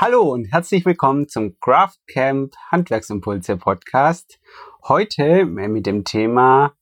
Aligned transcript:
Hallo 0.00 0.32
und 0.32 0.44
herzlich 0.52 0.86
willkommen 0.86 1.26
zum 1.26 1.58
Craft 1.58 1.96
Camp 2.06 2.54
Handwerksimpulse 2.70 3.56
Podcast. 3.56 4.38
Heute 4.86 5.44
mit 5.44 5.86
dem 5.86 6.04
Thema, 6.04 6.74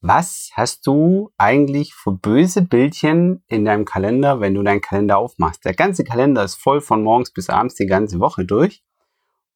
was 0.00 0.48
hast 0.54 0.86
du 0.86 1.32
eigentlich 1.36 1.92
für 1.92 2.12
böse 2.12 2.62
Bildchen 2.62 3.44
in 3.46 3.66
deinem 3.66 3.84
Kalender, 3.84 4.40
wenn 4.40 4.54
du 4.54 4.62
deinen 4.62 4.80
Kalender 4.80 5.18
aufmachst? 5.18 5.66
Der 5.66 5.74
ganze 5.74 6.02
Kalender 6.02 6.44
ist 6.44 6.54
voll 6.54 6.80
von 6.80 7.02
morgens 7.02 7.30
bis 7.30 7.50
abends 7.50 7.74
die 7.74 7.84
ganze 7.84 8.20
Woche 8.20 8.46
durch. 8.46 8.82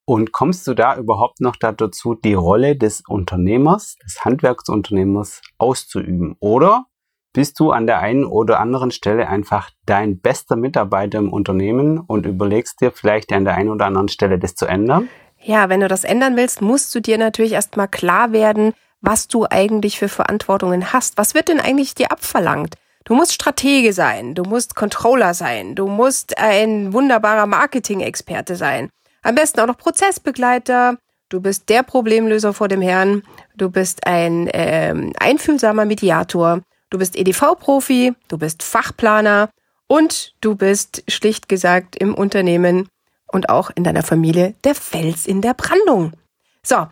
Und 0.05 0.33
kommst 0.33 0.67
du 0.67 0.75
da 0.75 0.99
überhaupt 0.99 1.41
noch 1.41 1.57
dazu, 1.57 2.17
die 2.17 2.35
Rolle 2.35 2.77
des 2.77 3.03
Unternehmers, 3.09 3.97
des 4.05 4.27
Handwerksunternehmers 4.27 5.41
auszuüben? 5.57 6.37
Oder 6.39 6.85
bist 7.37 7.61
du 7.61 7.71
an 7.71 7.87
der 7.87 7.99
einen 7.99 8.25
oder 8.25 8.61
anderen 8.61 8.91
Stelle 8.91 9.29
einfach 9.29 9.69
dein 9.85 10.19
bester 10.19 10.57
Mitarbeiter 10.57 11.19
im 11.19 11.31
Unternehmen 11.31 12.01
und 12.01 12.25
überlegst 12.25 12.81
dir 12.81 12.93
vielleicht 12.93 13.31
an 13.31 13.45
der 13.45 13.57
einen 13.57 13.69
oder 13.69 13.85
anderen 13.85 14.09
Stelle 14.09 14.39
das 14.39 14.55
zu 14.55 14.65
ändern? 14.65 15.11
Ja, 15.43 15.69
wenn 15.69 15.81
du 15.81 15.89
das 15.89 16.05
ändern 16.05 16.37
willst, 16.37 16.63
musst 16.63 16.95
du 16.95 17.01
dir 17.01 17.19
natürlich 17.19 17.53
erstmal 17.53 17.89
klar 17.89 18.33
werden, 18.33 18.73
was 19.03 19.29
du 19.29 19.45
eigentlich 19.51 19.99
für 19.99 20.09
Verantwortungen 20.09 20.95
hast. 20.95 21.19
Was 21.19 21.35
wird 21.35 21.49
denn 21.49 21.61
eigentlich 21.61 21.95
dir 21.95 22.11
abverlangt? 22.11 22.77
Du 23.05 23.15
musst 23.15 23.35
Stratege 23.35 23.93
sein, 23.93 24.35
du 24.35 24.45
musst 24.45 24.75
Controller 24.75 25.35
sein, 25.35 25.75
du 25.75 25.89
musst 25.89 26.39
ein 26.39 26.95
wunderbarer 26.95 27.45
Marketing-Experte 27.45 28.57
sein. 28.57 28.89
Am 29.23 29.35
besten 29.35 29.61
auch 29.61 29.67
noch 29.67 29.77
Prozessbegleiter. 29.77 30.97
Du 31.29 31.43
bist 31.43 31.69
der 31.69 31.83
Problemlöser 31.83 32.55
vor 32.55 32.69
dem 32.69 32.81
Herrn. 32.81 33.25
Du 33.57 33.69
bist 33.69 34.07
ein 34.07 34.49
ähm, 34.55 35.13
einfühlsamer 35.19 35.85
Mediator. 35.85 36.63
Du 36.97 36.99
bist 36.99 37.15
EDV-Profi. 37.15 38.15
Du 38.29 38.39
bist 38.39 38.63
Fachplaner. 38.63 39.51
Und 39.87 40.35
du 40.41 40.55
bist 40.55 41.05
schlicht 41.09 41.47
gesagt 41.47 41.95
im 41.95 42.15
Unternehmen 42.15 42.89
und 43.31 43.51
auch 43.51 43.69
in 43.75 43.85
deiner 43.85 44.03
Familie 44.03 44.55
der 44.65 44.75
Fels 44.75 45.27
in 45.27 45.43
der 45.43 45.53
Brandung. 45.53 46.15
So, 46.63 46.87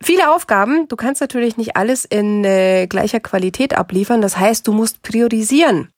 viele 0.00 0.34
Aufgaben. 0.34 0.88
Du 0.88 0.96
kannst 0.96 1.20
natürlich 1.20 1.58
nicht 1.58 1.76
alles 1.76 2.06
in 2.06 2.42
äh, 2.42 2.86
gleicher 2.86 3.20
Qualität 3.20 3.76
abliefern. 3.76 4.22
Das 4.22 4.38
heißt, 4.38 4.66
du 4.66 4.72
musst 4.72 5.02
priorisieren. 5.02 5.90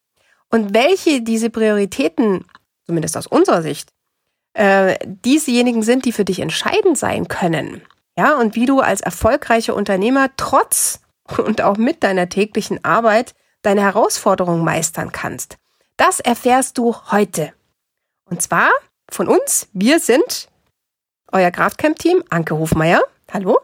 Und 0.51 0.73
welche 0.73 1.21
diese 1.21 1.49
Prioritäten, 1.49 2.43
zumindest 2.85 3.15
aus 3.15 3.27
unserer 3.27 3.61
Sicht, 3.61 3.91
äh, 4.55 4.97
diesejenigen 5.05 5.83
sind, 5.83 6.03
die 6.03 6.11
für 6.11 6.25
dich 6.25 6.41
entscheidend 6.41 6.97
sein 6.97 7.29
können. 7.29 7.81
Ja, 8.17 8.37
und 8.37 8.55
wie 8.55 8.65
du 8.65 8.81
als 8.81 8.99
erfolgreicher 8.99 9.73
Unternehmer 9.73 10.31
trotz 10.35 10.99
und 11.37 11.61
auch 11.61 11.77
mit 11.77 12.03
deiner 12.03 12.27
täglichen 12.27 12.83
Arbeit 12.83 13.33
deine 13.63 13.81
Herausforderungen 13.81 14.63
meistern 14.63 15.11
kannst. 15.11 15.57
Das 15.97 16.19
erfährst 16.19 16.77
du 16.77 16.95
heute. 17.11 17.53
Und 18.25 18.41
zwar 18.41 18.69
von 19.09 19.27
uns. 19.27 19.67
Wir 19.73 19.99
sind 19.99 20.49
euer 21.31 21.51
Kraftcamp-Team. 21.51 22.23
Anke 22.29 22.55
Hofmeier. 22.55 23.01
Hallo. 23.31 23.59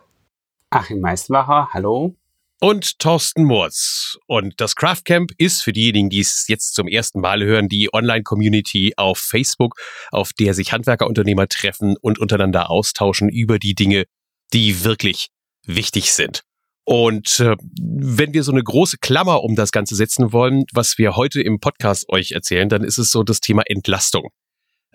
Achim 0.72 1.00
Meistenbacher. 1.00 1.70
Hallo 1.73 2.16
und 2.59 3.00
Thorsten 3.00 3.45
Moritz. 3.45 4.17
Und 4.27 4.59
das 4.59 4.75
Craft 4.75 5.03
Camp 5.05 5.31
ist 5.38 5.61
für 5.61 5.73
diejenigen, 5.73 6.09
die 6.09 6.20
es 6.20 6.47
jetzt 6.47 6.75
zum 6.75 6.88
ersten 6.88 7.22
Mal 7.22 7.44
hören, 7.44 7.70
die 7.70 7.94
Online-Community 7.94 8.94
auf 8.97 9.17
Facebook, 9.17 9.75
auf 10.11 10.33
der 10.33 10.53
sich 10.53 10.72
Handwerkerunternehmer 10.72 11.47
treffen 11.47 11.95
und 12.02 12.20
untereinander 12.20 12.70
austauschen 12.70 13.30
über 13.30 13.59
die 13.59 13.75
Dinge, 13.75 14.05
die 14.53 14.83
wirklich 14.83 15.30
wichtig 15.66 16.14
sind. 16.14 16.44
Und 16.90 17.40
äh, 17.40 17.56
wenn 17.80 18.34
wir 18.34 18.42
so 18.42 18.52
eine 18.52 18.64
große 18.64 18.98
Klammer 18.98 19.44
um 19.44 19.56
das 19.56 19.72
Ganze 19.72 19.94
setzen 19.94 20.34
wollen, 20.34 20.64
was 20.73 20.98
wir 20.98 21.16
heute 21.16 21.40
im 21.40 21.59
Podcast 21.59 22.09
euch 22.09 22.32
erzählen, 22.32 22.68
dann 22.68 22.84
ist 22.84 22.98
es 22.98 23.12
so 23.12 23.22
das 23.22 23.42
Thema 23.42 23.62
Entlastung. 23.68 24.30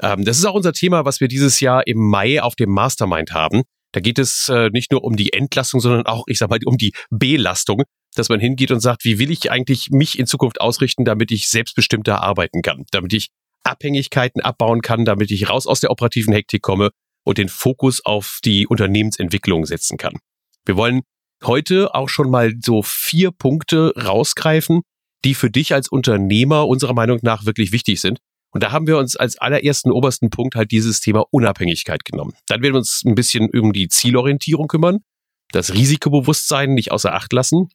Ähm, 0.01 0.25
das 0.25 0.39
ist 0.39 0.45
auch 0.45 0.57
unser 0.57 0.73
Thema, 0.73 1.05
was 1.05 1.21
wir 1.21 1.29
dieses 1.29 1.61
Jahr 1.61 1.87
im 1.87 1.99
Mai 1.99 2.43
auf 2.43 2.57
dem 2.57 2.71
Mastermind 2.71 3.31
haben. 3.31 3.63
Da 3.93 4.01
geht 4.01 4.19
es 4.19 4.49
äh, 4.49 4.71
nicht 4.71 4.91
nur 4.91 5.05
um 5.05 5.15
die 5.15 5.35
Entlastung, 5.35 5.79
sondern 5.79 6.07
auch, 6.07 6.25
ich 6.27 6.39
sag 6.39 6.51
mal, 6.51 6.59
um 6.65 6.79
die 6.79 6.93
Belastung, 7.11 7.85
dass 8.17 8.29
man 8.29 8.41
hingeht 8.41 8.73
und 8.73 8.81
sagt, 8.81 9.05
wie 9.05 9.21
will 9.21 9.31
ich 9.31 9.53
eigentlich 9.53 9.91
mich 9.91 10.19
in 10.19 10.27
Zukunft 10.27 10.61
ausrichten, 10.61 11.05
damit 11.05 11.31
ich 11.31 11.49
selbstbestimmter 11.49 12.25
arbeiten 12.25 12.63
kann, 12.63 12.87
damit 12.91 13.13
ich 13.13 13.29
Abhängigkeiten 13.63 14.43
abbauen 14.43 14.83
kann, 14.83 15.05
damit 15.05 15.31
ich 15.31 15.49
raus 15.49 15.69
aus 15.69 15.79
der 15.79 15.93
operativen 15.93 16.35
Hektik 16.35 16.63
komme 16.63 16.91
und 17.23 17.39
den 17.39 17.49
Fokus 17.49 18.05
auf 18.05 18.41
die 18.45 18.67
Unternehmensentwicklung 18.67 19.65
setzen 19.65 19.97
kann. 19.97 20.15
Wir 20.67 20.77
wollen 20.77 21.03
heute 21.47 21.95
auch 21.95 22.09
schon 22.09 22.31
mal 22.31 22.53
so 22.63 22.83
vier 22.83 23.31
Punkte 23.31 23.93
rausgreifen, 23.97 24.83
die 25.25 25.35
für 25.35 25.51
dich 25.51 25.73
als 25.73 25.89
Unternehmer 25.89 26.67
unserer 26.69 26.95
Meinung 26.95 27.19
nach 27.23 27.47
wirklich 27.47 27.73
wichtig 27.73 28.01
sind 28.01 28.19
und 28.55 28.63
da 28.63 28.71
haben 28.71 28.87
wir 28.87 28.99
uns 28.99 29.17
als 29.17 29.37
allerersten 29.37 29.91
obersten 29.91 30.31
Punkt 30.31 30.55
halt 30.55 30.71
dieses 30.71 31.01
Thema 31.01 31.25
Unabhängigkeit 31.33 32.05
genommen. 32.05 32.35
Dann 32.47 32.63
werden 32.63 32.75
wir 32.75 32.79
uns 32.79 33.03
ein 33.05 33.17
bisschen 33.17 33.51
um 33.51 33.73
die 33.73 33.89
Zielorientierung 33.89 34.69
kümmern, 34.69 35.01
das 35.51 35.75
Risikobewusstsein 35.75 36.73
nicht 36.73 36.93
außer 36.93 37.13
Acht 37.13 37.33
lassen 37.33 37.69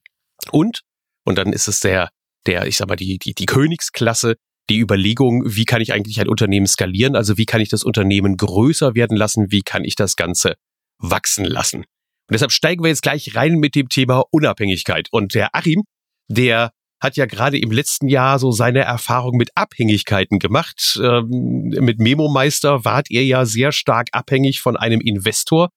und, 0.52 0.82
und 1.26 1.38
dann 1.38 1.52
ist 1.52 1.68
es 1.68 1.82
der, 1.82 2.10
der, 2.46 2.66
ich 2.66 2.78
sag 2.78 2.88
mal, 2.88 2.96
die, 2.96 3.20
die, 3.20 3.34
die 3.34 3.46
Königsklasse, 3.46 4.38
die 4.70 4.80
Überlegung, 4.80 5.44
wie 5.46 5.66
kann 5.66 5.82
ich 5.82 5.92
eigentlich 5.92 6.22
ein 6.22 6.30
Unternehmen 6.30 6.68
skalieren? 6.68 7.18
Also 7.18 7.38
wie 7.38 7.46
kann 7.46 7.60
ich 7.60 7.70
das 7.70 7.84
Unternehmen 7.84 8.38
größer 8.38 8.96
werden 8.96 9.18
lassen? 9.18 9.52
Wie 9.52 9.64
kann 9.64 9.84
ich 9.84 9.96
das 9.96 10.16
Ganze 10.16 10.56
wachsen 10.98 11.44
lassen? 11.44 11.84
Und 12.30 12.34
deshalb 12.34 12.52
steigen 12.52 12.84
wir 12.84 12.90
jetzt 12.90 13.02
gleich 13.02 13.36
rein 13.36 13.56
mit 13.56 13.74
dem 13.74 13.90
Thema 13.90 14.24
Unabhängigkeit. 14.30 15.08
Und 15.10 15.34
der 15.34 15.56
Achim, 15.56 15.84
der 16.28 16.70
hat 17.02 17.18
ja 17.18 17.26
gerade 17.26 17.58
im 17.58 17.72
letzten 17.72 18.08
Jahr 18.08 18.38
so 18.38 18.52
seine 18.52 18.82
Erfahrung 18.82 19.36
mit 19.36 19.50
Abhängigkeiten 19.56 20.38
gemacht. 20.38 21.00
Ähm, 21.02 21.74
mit 21.80 21.98
Memo-Meister 21.98 22.86
wart 22.86 23.10
ihr 23.10 23.26
ja 23.26 23.46
sehr 23.46 23.72
stark 23.72 24.10
abhängig 24.12 24.62
von 24.62 24.78
einem 24.78 25.02
Investor. 25.02 25.70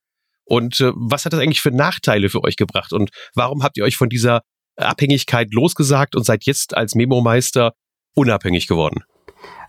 Und 0.45 0.79
äh, 0.83 0.93
was 0.95 1.25
hat 1.25 1.33
das 1.33 1.41
eigentlich 1.41 1.63
für 1.63 1.71
Nachteile 1.71 2.29
für 2.29 2.45
euch 2.45 2.57
gebracht? 2.57 2.93
Und 2.93 3.09
warum 3.35 3.63
habt 3.63 3.79
ihr 3.79 3.85
euch 3.85 3.97
von 3.97 4.11
dieser 4.11 4.43
Abhängigkeit 4.77 5.55
losgesagt 5.55 6.15
und 6.15 6.27
seid 6.27 6.45
jetzt 6.45 6.77
als 6.77 6.95
Memo-Meister 6.95 7.73
unabhängig 8.15 8.67
geworden? 8.67 9.05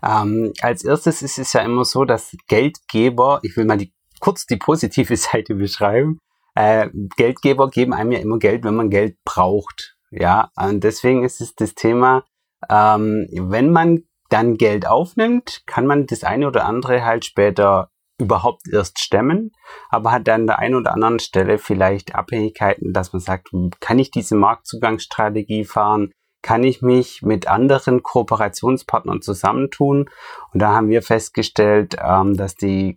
Ähm, 0.02 0.52
als 0.60 0.84
erstes 0.84 1.22
ist 1.22 1.38
es 1.38 1.54
ja 1.54 1.62
immer 1.62 1.86
so, 1.86 2.04
dass 2.04 2.36
Geldgeber, 2.46 3.40
ich 3.42 3.56
will 3.56 3.64
mal 3.64 3.78
die, 3.78 3.94
kurz 4.20 4.44
die 4.44 4.56
positive 4.56 5.16
Seite 5.16 5.54
beschreiben, 5.54 6.18
äh, 6.54 6.88
Geldgeber 7.16 7.68
geben 7.68 7.92
einem 7.92 8.12
ja 8.12 8.18
immer 8.18 8.38
Geld, 8.38 8.64
wenn 8.64 8.76
man 8.76 8.90
Geld 8.90 9.16
braucht. 9.24 9.96
Ja, 10.10 10.50
und 10.56 10.84
deswegen 10.84 11.24
ist 11.24 11.40
es 11.40 11.54
das 11.54 11.74
Thema, 11.74 12.24
ähm, 12.70 13.26
wenn 13.32 13.70
man 13.70 14.04
dann 14.30 14.56
Geld 14.56 14.86
aufnimmt, 14.86 15.62
kann 15.66 15.86
man 15.86 16.06
das 16.06 16.24
eine 16.24 16.46
oder 16.46 16.64
andere 16.66 17.04
halt 17.04 17.24
später 17.24 17.90
überhaupt 18.18 18.62
erst 18.72 19.00
stemmen, 19.00 19.50
aber 19.90 20.12
hat 20.12 20.28
dann 20.28 20.42
an 20.42 20.46
der 20.46 20.58
einen 20.60 20.76
oder 20.76 20.92
anderen 20.92 21.18
Stelle 21.18 21.58
vielleicht 21.58 22.14
Abhängigkeiten, 22.14 22.92
dass 22.92 23.12
man 23.12 23.20
sagt, 23.20 23.50
kann 23.80 23.98
ich 23.98 24.10
diese 24.10 24.36
Marktzugangsstrategie 24.36 25.64
fahren? 25.64 26.12
Kann 26.42 26.62
ich 26.62 26.82
mich 26.82 27.22
mit 27.22 27.48
anderen 27.48 28.02
Kooperationspartnern 28.02 29.22
zusammentun? 29.22 30.10
Und 30.52 30.60
da 30.60 30.74
haben 30.74 30.88
wir 30.88 31.02
festgestellt, 31.02 31.96
ähm, 32.00 32.36
dass 32.36 32.54
die 32.54 32.96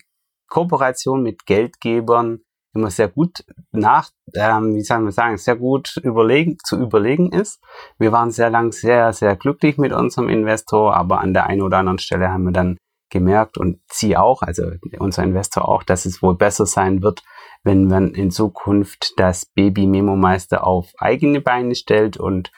Kooperation 0.49 1.23
mit 1.23 1.45
Geldgebern 1.45 2.41
immer 2.73 2.91
sehr 2.91 3.07
gut 3.07 3.43
nach, 3.71 4.11
ähm, 4.35 4.75
wie 4.75 4.81
soll 4.81 4.99
man 4.99 5.11
sagen, 5.11 5.37
sehr 5.37 5.55
gut 5.55 5.97
überlegen, 6.03 6.57
zu 6.63 6.77
überlegen 6.77 7.31
ist. 7.31 7.61
Wir 7.97 8.11
waren 8.11 8.31
sehr 8.31 8.49
lang 8.49 8.71
sehr, 8.71 9.13
sehr 9.13 9.35
glücklich 9.35 9.77
mit 9.77 9.93
unserem 9.93 10.29
Investor, 10.29 10.95
aber 10.95 11.19
an 11.19 11.33
der 11.33 11.47
einen 11.47 11.61
oder 11.61 11.77
anderen 11.77 11.99
Stelle 11.99 12.29
haben 12.29 12.43
wir 12.43 12.51
dann 12.51 12.77
gemerkt 13.09 13.57
und 13.57 13.79
sie 13.91 14.17
auch, 14.17 14.41
also 14.41 14.63
unser 14.99 15.23
Investor 15.23 15.67
auch, 15.67 15.83
dass 15.83 16.05
es 16.05 16.21
wohl 16.21 16.35
besser 16.35 16.65
sein 16.65 17.01
wird, 17.01 17.23
wenn 17.63 17.87
man 17.87 18.13
in 18.13 18.31
Zukunft 18.31 19.13
das 19.17 19.45
Baby 19.45 19.87
Memo 19.87 20.15
Meister 20.15 20.65
auf 20.65 20.91
eigene 20.97 21.41
Beine 21.41 21.75
stellt 21.75 22.17
und 22.17 22.51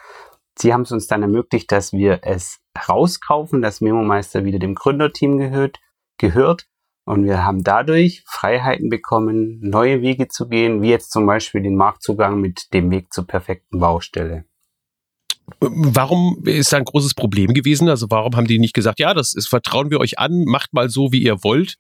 sie 0.58 0.74
haben 0.74 0.82
es 0.82 0.92
uns 0.92 1.08
dann 1.08 1.22
ermöglicht, 1.22 1.72
dass 1.72 1.94
wir 1.94 2.22
es 2.24 2.60
rauskaufen, 2.88 3.62
dass 3.62 3.82
Memo 3.82 4.04
Meister 4.04 4.44
wieder 4.44 4.60
dem 4.60 4.76
Gründerteam 4.76 5.38
gehört, 5.38 5.80
gehört 6.18 6.66
und 7.10 7.26
wir 7.26 7.44
haben 7.44 7.64
dadurch 7.64 8.22
Freiheiten 8.28 8.88
bekommen, 8.88 9.60
neue 9.62 10.04
Wege 10.04 10.28
zu 10.28 10.48
gehen, 10.48 10.84
wie 10.84 10.90
jetzt 10.90 11.10
zum 11.10 11.26
Beispiel 11.26 11.64
den 11.64 11.76
Marktzugang 11.76 12.40
mit 12.40 12.72
dem 12.72 12.92
Weg 12.92 13.12
zur 13.12 13.26
perfekten 13.26 13.80
Baustelle. 13.80 14.46
Warum 15.60 16.44
ist 16.46 16.72
da 16.72 16.78
ein 16.78 16.86
großes 16.86 17.16
Problem 17.16 17.56
gewesen? 17.56 17.90
Also 17.90 18.06
warum 18.12 18.36
haben 18.36 18.46
die 18.46 18.60
nicht 18.60 18.76
gesagt, 18.76 19.00
ja, 19.00 19.16
das 19.16 19.34
ist, 19.34 19.48
vertrauen 19.48 19.90
wir 19.90 20.00
euch 20.00 20.20
an, 20.20 20.44
macht 20.46 20.72
mal 20.72 20.88
so, 20.88 21.12
wie 21.12 21.24
ihr 21.24 21.44
wollt. 21.44 21.78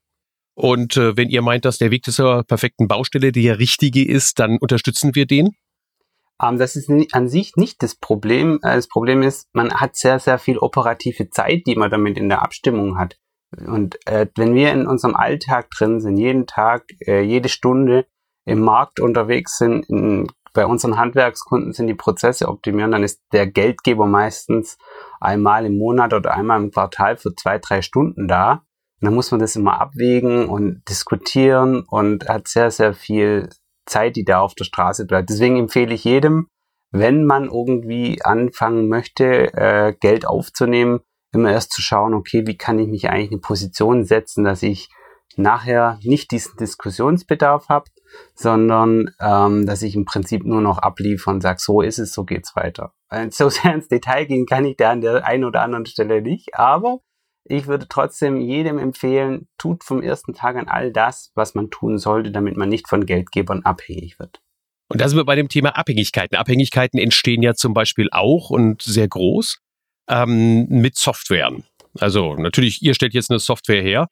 Und 0.55 0.97
äh, 0.97 1.15
wenn 1.15 1.29
ihr 1.29 1.43
meint, 1.43 1.63
dass 1.63 1.77
der 1.77 1.91
Weg 1.91 2.05
zur 2.05 2.43
perfekten 2.43 2.87
Baustelle 2.87 3.31
der 3.31 3.59
richtige 3.59 4.03
ist, 4.03 4.39
dann 4.39 4.57
unterstützen 4.57 5.13
wir 5.13 5.27
den? 5.27 5.51
Ähm, 6.41 6.57
das 6.57 6.75
ist 6.75 6.89
an 7.11 7.29
sich 7.29 7.55
nicht 7.55 7.83
das 7.83 7.93
Problem. 7.93 8.55
Äh, 8.63 8.77
das 8.77 8.87
Problem 8.87 9.21
ist, 9.21 9.47
man 9.53 9.75
hat 9.75 9.95
sehr, 9.95 10.17
sehr 10.17 10.39
viel 10.39 10.57
operative 10.57 11.29
Zeit, 11.29 11.67
die 11.67 11.75
man 11.75 11.91
damit 11.91 12.17
in 12.17 12.29
der 12.29 12.41
Abstimmung 12.41 12.97
hat. 12.97 13.19
Und 13.57 13.98
äh, 14.06 14.28
wenn 14.36 14.54
wir 14.54 14.72
in 14.72 14.88
unserem 14.88 15.16
Alltag 15.16 15.69
drin 15.72 16.00
sind, 16.00 16.18
jeden 16.18 16.46
Tag, 16.46 16.86
äh, 17.06 17.22
jede 17.22 17.50
Stunde 17.50 18.06
im 18.46 18.62
Markt 18.62 19.00
unterwegs 19.00 19.57
sind, 19.57 19.90
in, 19.90 20.28
bei 20.54 20.66
unseren 20.66 20.98
Handwerkskunden 20.98 21.74
sind 21.74 21.88
die 21.88 21.96
Prozesse 21.96 22.48
optimieren, 22.48 22.92
dann 22.92 23.04
ist 23.04 23.22
der 23.31 23.48
Geldgeber 23.48 24.06
meistens 24.06 24.78
einmal 25.19 25.66
im 25.66 25.78
Monat 25.78 26.13
oder 26.13 26.34
einmal 26.34 26.62
im 26.62 26.72
Quartal 26.72 27.18
für 27.18 27.34
zwei, 27.36 27.60
drei 27.60 27.81
Stunden 27.81 28.28
da. 28.28 28.63
dann 29.01 29.16
muss 29.16 29.31
man 29.31 29.40
das 29.40 29.56
immer 29.56 29.80
abwägen 29.80 30.50
und 30.50 30.84
diskutieren 30.90 31.84
und 31.88 32.28
hat 32.28 32.48
sehr, 32.48 32.69
sehr 32.69 32.94
viel 32.94 33.50
Zeit, 33.86 34.16
die 34.16 34.25
da 34.25 34.42
auf 34.42 34.56
der 34.56 34.66
Straße 34.66 35.06
bleibt. 35.06 35.30
Deswegen 35.30 35.57
empfehle 35.57 35.94
ich 35.94 36.04
jedem, 36.04 36.48
wenn 36.92 37.25
man 37.25 37.46
irgendwie 37.46 38.22
anfangen 38.24 38.90
möchte, 38.90 39.54
äh, 39.54 39.94
Geld 40.00 40.28
aufzunehmen, 40.28 41.00
immer 41.31 41.51
erst 41.51 41.71
zu 41.71 41.81
schauen, 41.81 42.13
okay, 42.13 42.47
wie 42.47 42.57
kann 42.57 42.79
ich 42.79 42.87
mich 42.87 43.09
eigentlich 43.09 43.27
in 43.27 43.33
eine 43.33 43.41
Position 43.41 44.03
setzen, 44.05 44.43
dass 44.43 44.63
ich 44.63 44.89
nachher 45.35 45.99
nicht 46.01 46.31
diesen 46.31 46.57
Diskussionsbedarf 46.57 47.69
habe, 47.69 47.85
sondern 48.33 49.11
ähm, 49.21 49.65
dass 49.65 49.81
ich 49.81 49.95
im 49.95 50.05
Prinzip 50.05 50.43
nur 50.43 50.61
noch 50.61 50.79
abliefere 50.79 51.33
und 51.33 51.41
sage, 51.41 51.59
so 51.59 51.81
ist 51.81 51.99
es, 51.99 52.13
so 52.13 52.23
geht's 52.23 52.55
weiter. 52.55 52.93
So 53.31 53.49
sehr 53.49 53.73
ins 53.73 53.87
Detail 53.87 54.25
gehen 54.25 54.45
kann 54.45 54.65
ich 54.65 54.77
da 54.77 54.91
an 54.91 55.01
der 55.01 55.25
einen 55.25 55.45
oder 55.45 55.61
anderen 55.61 55.85
Stelle 55.85 56.21
nicht, 56.21 56.55
aber 56.55 56.99
ich 57.45 57.65
würde 57.65 57.87
trotzdem 57.87 58.37
jedem 58.37 58.77
empfehlen, 58.77 59.47
tut 59.57 59.83
vom 59.83 60.03
ersten 60.03 60.33
Tag 60.33 60.55
an 60.55 60.67
all 60.67 60.91
das, 60.91 61.31
was 61.33 61.55
man 61.55 61.71
tun 61.71 61.97
sollte, 61.97 62.31
damit 62.31 62.57
man 62.57 62.69
nicht 62.69 62.87
von 62.87 63.05
Geldgebern 63.05 63.63
abhängig 63.63 64.19
wird. 64.19 64.41
Und 64.89 65.01
da 65.01 65.07
sind 65.07 65.17
wir 65.17 65.25
bei 65.25 65.35
dem 65.35 65.49
Thema 65.49 65.75
Abhängigkeiten. 65.77 66.37
Abhängigkeiten 66.37 66.99
entstehen 66.99 67.41
ja 67.41 67.53
zum 67.53 67.73
Beispiel 67.73 68.09
auch 68.11 68.49
und 68.49 68.81
sehr 68.81 69.07
groß 69.07 69.59
ähm, 70.09 70.67
mit 70.69 70.97
Softwaren. 70.97 71.63
Also 72.00 72.35
natürlich, 72.35 72.81
ihr 72.81 72.94
stellt 72.94 73.13
jetzt 73.13 73.29
eine 73.29 73.39
Software 73.39 73.81
her. 73.81 74.07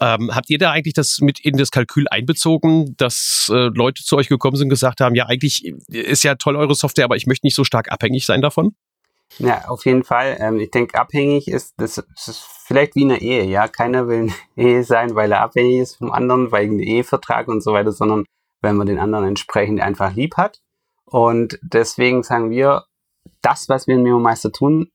Ähm, 0.00 0.34
habt 0.34 0.50
ihr 0.50 0.58
da 0.58 0.72
eigentlich 0.72 0.94
das 0.94 1.20
mit 1.20 1.40
in 1.40 1.56
das 1.56 1.70
Kalkül 1.70 2.06
einbezogen, 2.08 2.94
dass 2.98 3.50
äh, 3.50 3.70
Leute 3.74 4.04
zu 4.04 4.16
euch 4.16 4.28
gekommen 4.28 4.56
sind 4.56 4.66
und 4.66 4.70
gesagt 4.70 5.00
haben, 5.00 5.14
ja, 5.14 5.26
eigentlich 5.26 5.64
ist 5.88 6.24
ja 6.24 6.34
toll 6.34 6.56
eure 6.56 6.74
Software, 6.74 7.06
aber 7.06 7.16
ich 7.16 7.26
möchte 7.26 7.46
nicht 7.46 7.54
so 7.54 7.64
stark 7.64 7.90
abhängig 7.90 8.26
sein 8.26 8.42
davon? 8.42 8.74
Ja, 9.38 9.66
auf 9.68 9.84
jeden 9.86 10.04
Fall. 10.04 10.36
Ähm, 10.40 10.60
ich 10.60 10.70
denke, 10.70 10.98
abhängig 10.98 11.48
ist, 11.48 11.74
das, 11.78 11.98
ist 11.98 12.44
vielleicht 12.66 12.96
wie 12.96 13.04
eine 13.04 13.20
Ehe, 13.20 13.44
ja. 13.44 13.68
Keiner 13.68 14.08
will 14.08 14.20
eine 14.20 14.32
Ehe 14.56 14.84
sein, 14.84 15.14
weil 15.14 15.32
er 15.32 15.40
abhängig 15.40 15.80
ist 15.80 15.96
vom 15.96 16.10
anderen, 16.10 16.50
weil 16.52 16.66
ein 16.66 16.80
Ehevertrag 16.80 17.48
und 17.48 17.62
so 17.62 17.72
weiter, 17.72 17.92
sondern 17.92 18.24
wenn 18.60 18.76
man 18.76 18.86
den 18.86 18.98
anderen 18.98 19.26
entsprechend 19.26 19.80
einfach 19.80 20.14
lieb 20.14 20.36
hat. 20.36 20.60
Und 21.04 21.58
deswegen 21.62 22.22
sagen 22.22 22.50
wir, 22.50 22.84
das, 23.42 23.68
was 23.68 23.86
wir 23.86 23.94
in 23.94 24.02
Memo 24.02 24.18
Meister 24.18 24.52
tun, 24.52 24.90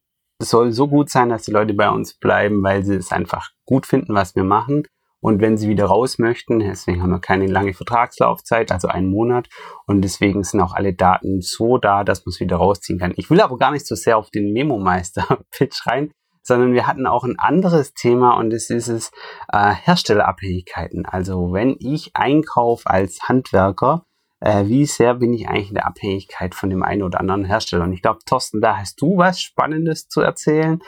soll 0.50 0.72
so 0.72 0.88
gut 0.88 1.10
sein, 1.10 1.30
dass 1.30 1.44
die 1.44 1.52
Leute 1.52 1.74
bei 1.74 1.90
uns 1.90 2.14
bleiben, 2.14 2.64
weil 2.64 2.84
sie 2.84 2.96
es 2.96 3.12
einfach 3.12 3.52
gut 3.66 3.86
finden, 3.86 4.14
was 4.14 4.36
wir 4.36 4.44
machen. 4.44 4.84
Und 5.20 5.40
wenn 5.40 5.56
sie 5.56 5.70
wieder 5.70 5.86
raus 5.86 6.20
möchten, 6.20 6.60
deswegen 6.60 7.02
haben 7.02 7.12
wir 7.12 7.20
keine 7.20 7.48
lange 7.48 7.74
Vertragslaufzeit, 7.74 8.74
also 8.74 8.90
einen 8.90 9.10
Monat. 9.10 9.48
Und 9.88 10.02
deswegen 10.02 10.44
sind 10.44 10.60
auch 10.60 10.74
alle 10.74 10.94
Daten 10.94 11.40
so 11.40 11.78
da, 11.78 12.04
dass 12.04 12.26
man 12.26 12.32
es 12.32 12.42
wieder 12.42 12.58
rausziehen 12.58 13.00
kann. 13.00 13.14
Ich 13.16 13.30
will 13.30 13.40
aber 13.40 13.58
gar 13.58 13.72
nicht 13.72 13.88
so 13.88 13.96
sehr 13.96 14.18
auf 14.18 14.32
den 14.32 14.52
Memo-Meister-Pitch 14.52 15.88
rein, 15.88 16.12
sondern 16.42 16.74
wir 16.74 16.88
hatten 16.88 17.08
auch 17.08 17.24
ein 17.24 17.40
anderes 17.40 17.94
Thema 17.94 18.38
und 18.38 18.50
das 18.50 18.70
ist 18.70 18.90
es 18.90 19.12
äh, 19.52 19.74
Herstellerabhängigkeiten. 19.74 21.06
Also 21.06 21.54
wenn 21.54 21.78
ich 21.80 22.12
einkaufe 22.16 22.90
als 22.90 23.22
Handwerker, 23.24 24.06
äh, 24.44 24.68
wie 24.68 24.86
sehr 24.86 25.16
bin 25.16 25.34
ich 25.34 25.48
eigentlich 25.48 25.70
in 25.70 25.76
der 25.76 25.88
Abhängigkeit 25.88 26.54
von 26.54 26.70
dem 26.70 26.84
einen 26.84 27.02
oder 27.02 27.22
anderen 27.22 27.46
Hersteller. 27.46 27.86
Und 27.86 27.94
ich 27.94 28.02
glaube, 28.02 28.20
Thorsten, 28.26 28.60
da 28.60 28.78
hast 28.78 29.00
du 29.02 29.18
was 29.18 29.40
Spannendes 29.42 30.10
zu 30.10 30.20
erzählen. 30.20 30.82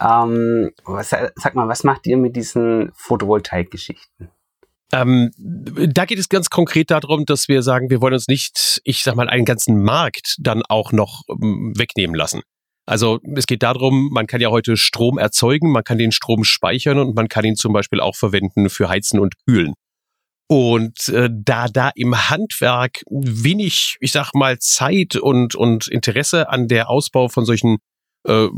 Ähm, 0.00 0.70
was, 0.84 1.10
sag 1.10 1.54
mal, 1.56 1.66
was 1.66 1.82
macht 1.82 2.06
ihr 2.06 2.16
mit 2.16 2.36
diesen 2.36 2.92
Photovoltaik-Geschichten? 2.94 4.30
Ähm, 4.92 5.32
da 5.36 6.04
geht 6.04 6.18
es 6.18 6.28
ganz 6.28 6.50
konkret 6.50 6.90
darum, 6.92 7.24
dass 7.24 7.48
wir 7.48 7.62
sagen, 7.62 7.90
wir 7.90 8.00
wollen 8.00 8.14
uns 8.14 8.28
nicht, 8.28 8.80
ich 8.84 9.02
sag 9.02 9.16
mal, 9.16 9.28
einen 9.28 9.44
ganzen 9.44 9.82
Markt 9.82 10.36
dann 10.38 10.62
auch 10.68 10.92
noch 10.92 11.22
ähm, 11.28 11.72
wegnehmen 11.76 12.14
lassen. 12.14 12.42
Also 12.86 13.18
es 13.36 13.46
geht 13.46 13.64
darum, 13.64 14.10
man 14.12 14.26
kann 14.26 14.40
ja 14.40 14.50
heute 14.50 14.76
Strom 14.76 15.18
erzeugen, 15.18 15.72
man 15.72 15.84
kann 15.84 15.98
den 15.98 16.12
Strom 16.12 16.44
speichern 16.44 16.98
und 16.98 17.14
man 17.16 17.28
kann 17.28 17.44
ihn 17.44 17.56
zum 17.56 17.72
Beispiel 17.72 18.00
auch 18.00 18.16
verwenden 18.16 18.68
für 18.70 18.88
Heizen 18.88 19.18
und 19.18 19.34
Kühlen. 19.46 19.74
Und 20.50 21.08
äh, 21.10 21.30
da 21.32 21.68
da 21.68 21.92
im 21.94 22.28
Handwerk 22.28 23.04
wenig, 23.08 23.96
ich 24.00 24.10
sag 24.10 24.34
mal, 24.34 24.58
Zeit 24.58 25.14
und, 25.14 25.54
und 25.54 25.86
Interesse 25.86 26.48
an 26.48 26.66
der 26.66 26.90
Ausbau 26.90 27.28
von 27.28 27.44
solchen, 27.44 27.76
äh, 28.26 28.48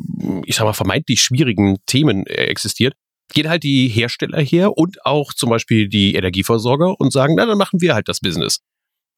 ich 0.46 0.56
sag 0.56 0.64
mal, 0.64 0.72
vermeintlich 0.72 1.20
schwierigen 1.20 1.76
Themen 1.84 2.26
äh, 2.26 2.46
existiert, 2.46 2.94
gehen 3.34 3.46
halt 3.46 3.62
die 3.62 3.88
Hersteller 3.88 4.40
her 4.40 4.78
und 4.78 5.04
auch 5.04 5.34
zum 5.34 5.50
Beispiel 5.50 5.86
die 5.86 6.14
Energieversorger 6.14 6.98
und 6.98 7.12
sagen, 7.12 7.34
na, 7.36 7.44
dann 7.44 7.58
machen 7.58 7.82
wir 7.82 7.92
halt 7.92 8.08
das 8.08 8.20
Business. 8.20 8.60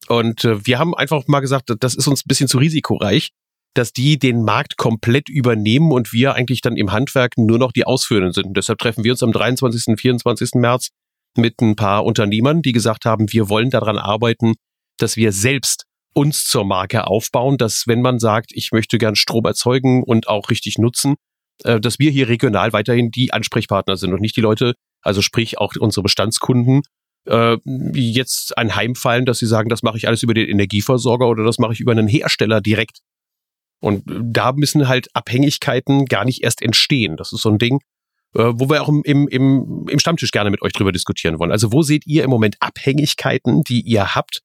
Und 0.09 0.44
äh, 0.44 0.67
wir 0.67 0.81
haben 0.81 0.97
einfach 0.97 1.29
mal 1.29 1.38
gesagt, 1.38 1.73
das 1.79 1.94
ist 1.94 2.09
uns 2.09 2.23
ein 2.23 2.29
bisschen 2.29 2.49
zu 2.49 2.59
risikoreich, 2.59 3.31
dass 3.75 3.93
die 3.93 4.19
den 4.19 4.43
Markt 4.43 4.79
komplett 4.79 5.29
übernehmen 5.29 5.93
und 5.93 6.12
wir 6.12 6.35
eigentlich 6.35 6.61
dann 6.61 6.76
im 6.76 6.91
Handwerk 6.91 7.38
nur 7.38 7.61
noch 7.61 7.71
die 7.71 7.85
Ausführenden 7.85 8.32
sind. 8.32 8.47
Und 8.47 8.56
deshalb 8.56 8.81
treffen 8.81 9.05
wir 9.05 9.12
uns 9.12 9.23
am 9.23 9.31
23. 9.31 9.87
und 9.87 10.00
24. 10.00 10.55
März 10.55 10.91
mit 11.39 11.61
ein 11.61 11.77
paar 11.77 12.05
Unternehmern, 12.05 12.63
die 12.63 12.73
gesagt 12.73 13.05
haben, 13.05 13.33
wir 13.33 13.49
wollen 13.49 13.71
daran 13.71 13.99
arbeiten, 13.99 14.55
dass 14.99 15.17
wir 15.17 15.33
selbst 15.33 15.85
uns 16.15 16.45
zur 16.45 16.65
Marke 16.65 17.07
aufbauen, 17.07 17.59
dass 17.59 17.87
wenn 17.87 18.01
man 18.01 18.19
sagt, 18.19 18.53
ich 18.55 18.71
möchte 18.73 18.99
gern 18.99 19.17
Strom 19.17 19.45
erzeugen 19.45 20.03
und 20.05 20.29
auch 20.29 20.51
richtig 20.51 20.79
nutzen, 20.79 21.17
äh, 21.65 21.81
dass 21.81 21.99
wir 21.99 22.11
hier 22.11 22.29
regional 22.29 22.73
weiterhin 22.73 23.11
die 23.11 23.33
Ansprechpartner 23.33 23.97
sind 23.97 24.13
und 24.13 24.21
nicht 24.21 24.37
die 24.37 24.41
Leute, 24.41 24.75
also 25.03 25.23
sprich 25.23 25.59
auch 25.59 25.75
unsere 25.79 26.03
Bestandskunden, 26.03 26.83
äh, 27.27 27.57
jetzt 27.95 28.57
ein 28.57 28.77
Heimfallen, 28.77 29.27
dass 29.27 29.39
sie 29.39 29.47
sagen, 29.47 29.69
das 29.69 29.83
mache 29.83 29.97
ich 29.97 30.07
alles 30.07 30.23
über 30.23 30.35
den 30.35 30.49
Energieversorger 30.49 31.27
oder 31.27 31.45
das 31.45 31.59
mache 31.59 31.73
ich 31.73 31.81
über 31.81 31.93
einen 31.93 32.09
Hersteller 32.09 32.61
direkt. 32.61 33.01
Und 33.81 34.03
da 34.07 34.53
müssen 34.53 34.89
halt 34.89 35.09
Abhängigkeiten 35.15 36.07
gar 36.07 36.25
nicht 36.25 36.43
erst 36.43 36.63
entstehen. 36.63 37.17
Das 37.17 37.33
ist 37.33 37.43
so 37.43 37.51
ein 37.51 37.59
Ding, 37.59 37.81
äh, 38.35 38.53
wo 38.55 38.69
wir 38.69 38.83
auch 38.83 38.89
im, 38.89 39.03
im, 39.29 39.87
im 39.89 39.99
Stammtisch 39.99 40.31
gerne 40.31 40.51
mit 40.51 40.63
euch 40.63 40.73
drüber 40.73 40.93
diskutieren 40.93 41.39
wollen. 41.39 41.53
Also 41.53 41.73
wo 41.73 41.83
seht 41.83 42.07
ihr 42.07 42.25
im 42.25 42.31
Moment 42.31 42.57
Abhängigkeiten, 42.61 43.63
die 43.63 43.81
ihr 43.81 44.15
habt, 44.15 44.41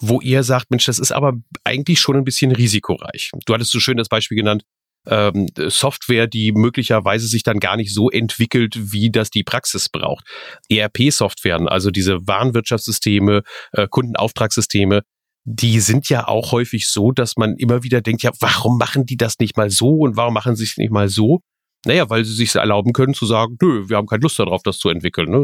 wo 0.00 0.20
ihr 0.20 0.42
sagt, 0.42 0.70
Mensch, 0.70 0.86
das 0.86 0.98
ist 0.98 1.12
aber 1.12 1.34
eigentlich 1.64 2.00
schon 2.00 2.16
ein 2.16 2.24
bisschen 2.24 2.52
risikoreich. 2.52 3.30
Du 3.46 3.54
hattest 3.54 3.72
so 3.72 3.80
schön 3.80 3.96
das 3.96 4.08
Beispiel 4.08 4.36
genannt, 4.36 4.62
ähm, 5.06 5.46
Software, 5.68 6.26
die 6.26 6.52
möglicherweise 6.52 7.26
sich 7.26 7.42
dann 7.42 7.60
gar 7.60 7.76
nicht 7.76 7.94
so 7.94 8.10
entwickelt, 8.10 8.92
wie 8.92 9.10
das 9.10 9.30
die 9.30 9.44
Praxis 9.44 9.88
braucht. 9.88 10.24
ERP-Softwaren, 10.68 11.68
also 11.68 11.90
diese 11.90 12.26
Warenwirtschaftssysteme, 12.26 13.42
äh, 13.72 13.88
Kundenauftragssysteme, 13.88 15.02
die 15.44 15.80
sind 15.80 16.08
ja 16.10 16.28
auch 16.28 16.52
häufig 16.52 16.90
so, 16.90 17.10
dass 17.10 17.36
man 17.36 17.56
immer 17.56 17.82
wieder 17.82 18.02
denkt, 18.02 18.22
ja, 18.22 18.32
warum 18.40 18.76
machen 18.76 19.06
die 19.06 19.16
das 19.16 19.38
nicht 19.38 19.56
mal 19.56 19.70
so 19.70 20.00
und 20.00 20.16
warum 20.16 20.34
machen 20.34 20.56
sie 20.56 20.64
es 20.64 20.76
nicht 20.76 20.90
mal 20.90 21.08
so? 21.08 21.40
Naja, 21.86 22.10
weil 22.10 22.24
sie 22.24 22.34
sich 22.34 22.54
erlauben 22.54 22.92
können 22.92 23.14
zu 23.14 23.24
sagen, 23.24 23.56
nö, 23.62 23.88
wir 23.88 23.96
haben 23.96 24.06
keine 24.06 24.22
Lust 24.22 24.38
darauf, 24.38 24.62
das 24.62 24.78
zu 24.78 24.88
entwickeln. 24.88 25.30
Ne? 25.30 25.38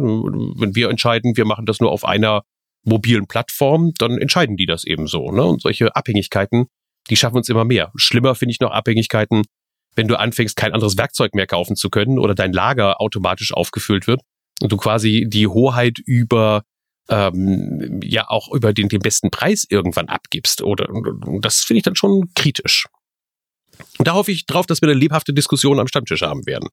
Wenn 0.56 0.75
wir 0.75 0.90
entscheiden, 0.90 1.36
wir 1.36 1.44
machen 1.44 1.66
das 1.66 1.81
nur 1.81 1.93
auf 1.93 2.05
einer 2.05 2.43
mobilen 2.84 3.26
Plattform, 3.26 3.93
dann 3.98 4.19
entscheiden 4.19 4.56
die 4.56 4.67
das 4.67 4.84
eben 4.84 5.06
so. 5.06 5.31
Ne? 5.31 5.44
Und 5.44 5.62
solche 5.62 5.94
Abhängigkeiten, 5.94 6.67
die 7.08 7.17
schaffen 7.17 7.36
uns 7.36 7.48
immer 7.48 7.64
mehr. 7.64 7.93
Schlimmer 7.96 8.34
finde 8.34 8.53
ich 8.53 8.60
noch 8.60 8.72
Abhängigkeiten, 8.72 9.43
wenn 9.94 10.08
du 10.08 10.19
anfängst, 10.19 10.56
kein 10.56 10.72
anderes 10.72 10.98
Werkzeug 10.98 11.34
mehr 11.34 11.46
kaufen 11.46 11.76
zu 11.76 11.88
können 11.88 12.19
oder 12.19 12.34
dein 12.34 12.53
Lager 12.53 13.00
automatisch 13.00 13.53
aufgefüllt 13.53 14.06
wird 14.06 14.20
und 14.60 14.72
du 14.72 14.76
quasi 14.76 15.26
die 15.29 15.46
Hoheit 15.46 15.98
über 16.05 16.64
ähm, 17.08 18.00
ja 18.03 18.29
auch 18.29 18.53
über 18.53 18.72
den, 18.72 18.88
den 18.88 19.00
besten 19.00 19.31
Preis 19.31 19.67
irgendwann 19.69 20.08
abgibst. 20.08 20.62
Oder 20.62 20.88
das 21.41 21.60
finde 21.60 21.79
ich 21.79 21.84
dann 21.84 21.96
schon 21.96 22.31
kritisch. 22.34 22.86
Und 23.98 24.08
da 24.08 24.14
hoffe 24.14 24.32
ich 24.32 24.46
drauf, 24.46 24.66
dass 24.66 24.81
wir 24.81 24.88
eine 24.88 24.98
lebhafte 24.98 25.32
Diskussion 25.32 25.81
am 25.81 25.88
Stammtisch 25.88 26.22
haben 26.22 26.46
werden. 26.46 26.69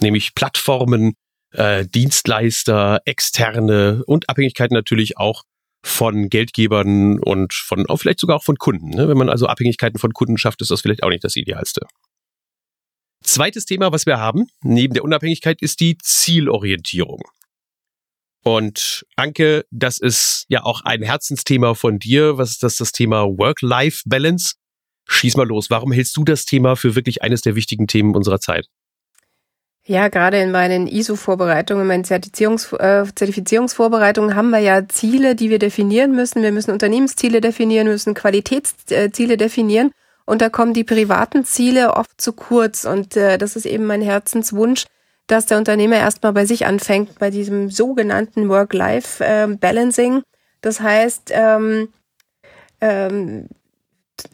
Nämlich 0.00 0.34
Plattformen, 0.34 1.14
äh, 1.52 1.86
Dienstleister, 1.86 3.00
Externe 3.04 4.02
und 4.06 4.28
Abhängigkeiten 4.28 4.74
natürlich 4.74 5.18
auch 5.18 5.42
von 5.82 6.28
Geldgebern 6.28 7.18
und 7.18 7.54
von 7.54 7.86
auch 7.86 7.96
vielleicht 7.96 8.20
sogar 8.20 8.36
auch 8.36 8.44
von 8.44 8.56
Kunden. 8.56 8.90
Ne? 8.90 9.08
Wenn 9.08 9.16
man 9.16 9.30
also 9.30 9.46
Abhängigkeiten 9.46 9.98
von 9.98 10.12
Kunden 10.12 10.36
schafft, 10.36 10.60
ist 10.60 10.70
das 10.70 10.82
vielleicht 10.82 11.02
auch 11.02 11.08
nicht 11.08 11.24
das 11.24 11.36
Idealste. 11.36 11.86
Zweites 13.22 13.64
Thema, 13.64 13.92
was 13.92 14.06
wir 14.06 14.18
haben, 14.18 14.48
neben 14.62 14.94
der 14.94 15.04
Unabhängigkeit, 15.04 15.60
ist 15.60 15.80
die 15.80 15.98
Zielorientierung. 15.98 17.22
Und 18.42 19.04
Anke, 19.16 19.66
das 19.70 19.98
ist 19.98 20.46
ja 20.48 20.62
auch 20.62 20.80
ein 20.82 21.02
Herzensthema 21.02 21.74
von 21.74 21.98
dir. 21.98 22.38
Was 22.38 22.52
ist 22.52 22.62
das, 22.62 22.76
das 22.76 22.92
Thema 22.92 23.24
Work-Life-Balance? 23.26 24.54
Schieß 25.12 25.36
mal 25.36 25.46
los. 25.46 25.70
Warum 25.70 25.90
hältst 25.90 26.16
du 26.16 26.24
das 26.24 26.44
Thema 26.44 26.76
für 26.76 26.94
wirklich 26.94 27.22
eines 27.22 27.42
der 27.42 27.56
wichtigen 27.56 27.88
Themen 27.88 28.14
unserer 28.14 28.40
Zeit? 28.40 28.66
Ja, 29.84 30.08
gerade 30.08 30.40
in 30.40 30.52
meinen 30.52 30.86
ISO-Vorbereitungen, 30.86 31.84
meinen 31.86 32.04
Zertifizierungs 32.04 32.72
äh, 32.74 33.04
Zertifizierungsvorbereitungen 33.12 34.36
haben 34.36 34.50
wir 34.50 34.60
ja 34.60 34.86
Ziele, 34.88 35.34
die 35.34 35.50
wir 35.50 35.58
definieren 35.58 36.12
müssen. 36.12 36.42
Wir 36.42 36.52
müssen 36.52 36.70
Unternehmensziele 36.70 37.40
definieren, 37.40 37.88
müssen 37.88 38.14
Qualitätsziele 38.14 39.36
definieren. 39.36 39.90
Und 40.26 40.42
da 40.42 40.48
kommen 40.48 40.74
die 40.74 40.84
privaten 40.84 41.44
Ziele 41.44 41.94
oft 41.94 42.20
zu 42.20 42.32
kurz. 42.32 42.84
Und 42.84 43.16
äh, 43.16 43.36
das 43.36 43.56
ist 43.56 43.66
eben 43.66 43.86
mein 43.86 44.02
Herzenswunsch, 44.02 44.84
dass 45.26 45.46
der 45.46 45.58
Unternehmer 45.58 45.96
erstmal 45.96 46.32
bei 46.32 46.46
sich 46.46 46.66
anfängt, 46.66 47.18
bei 47.18 47.30
diesem 47.30 47.68
sogenannten 47.68 48.48
Work-Life-Balancing. 48.48 50.12
Ähm, 50.12 50.22
das 50.60 50.80
heißt, 50.80 51.32
ähm, 51.34 51.88
ähm, 52.80 53.48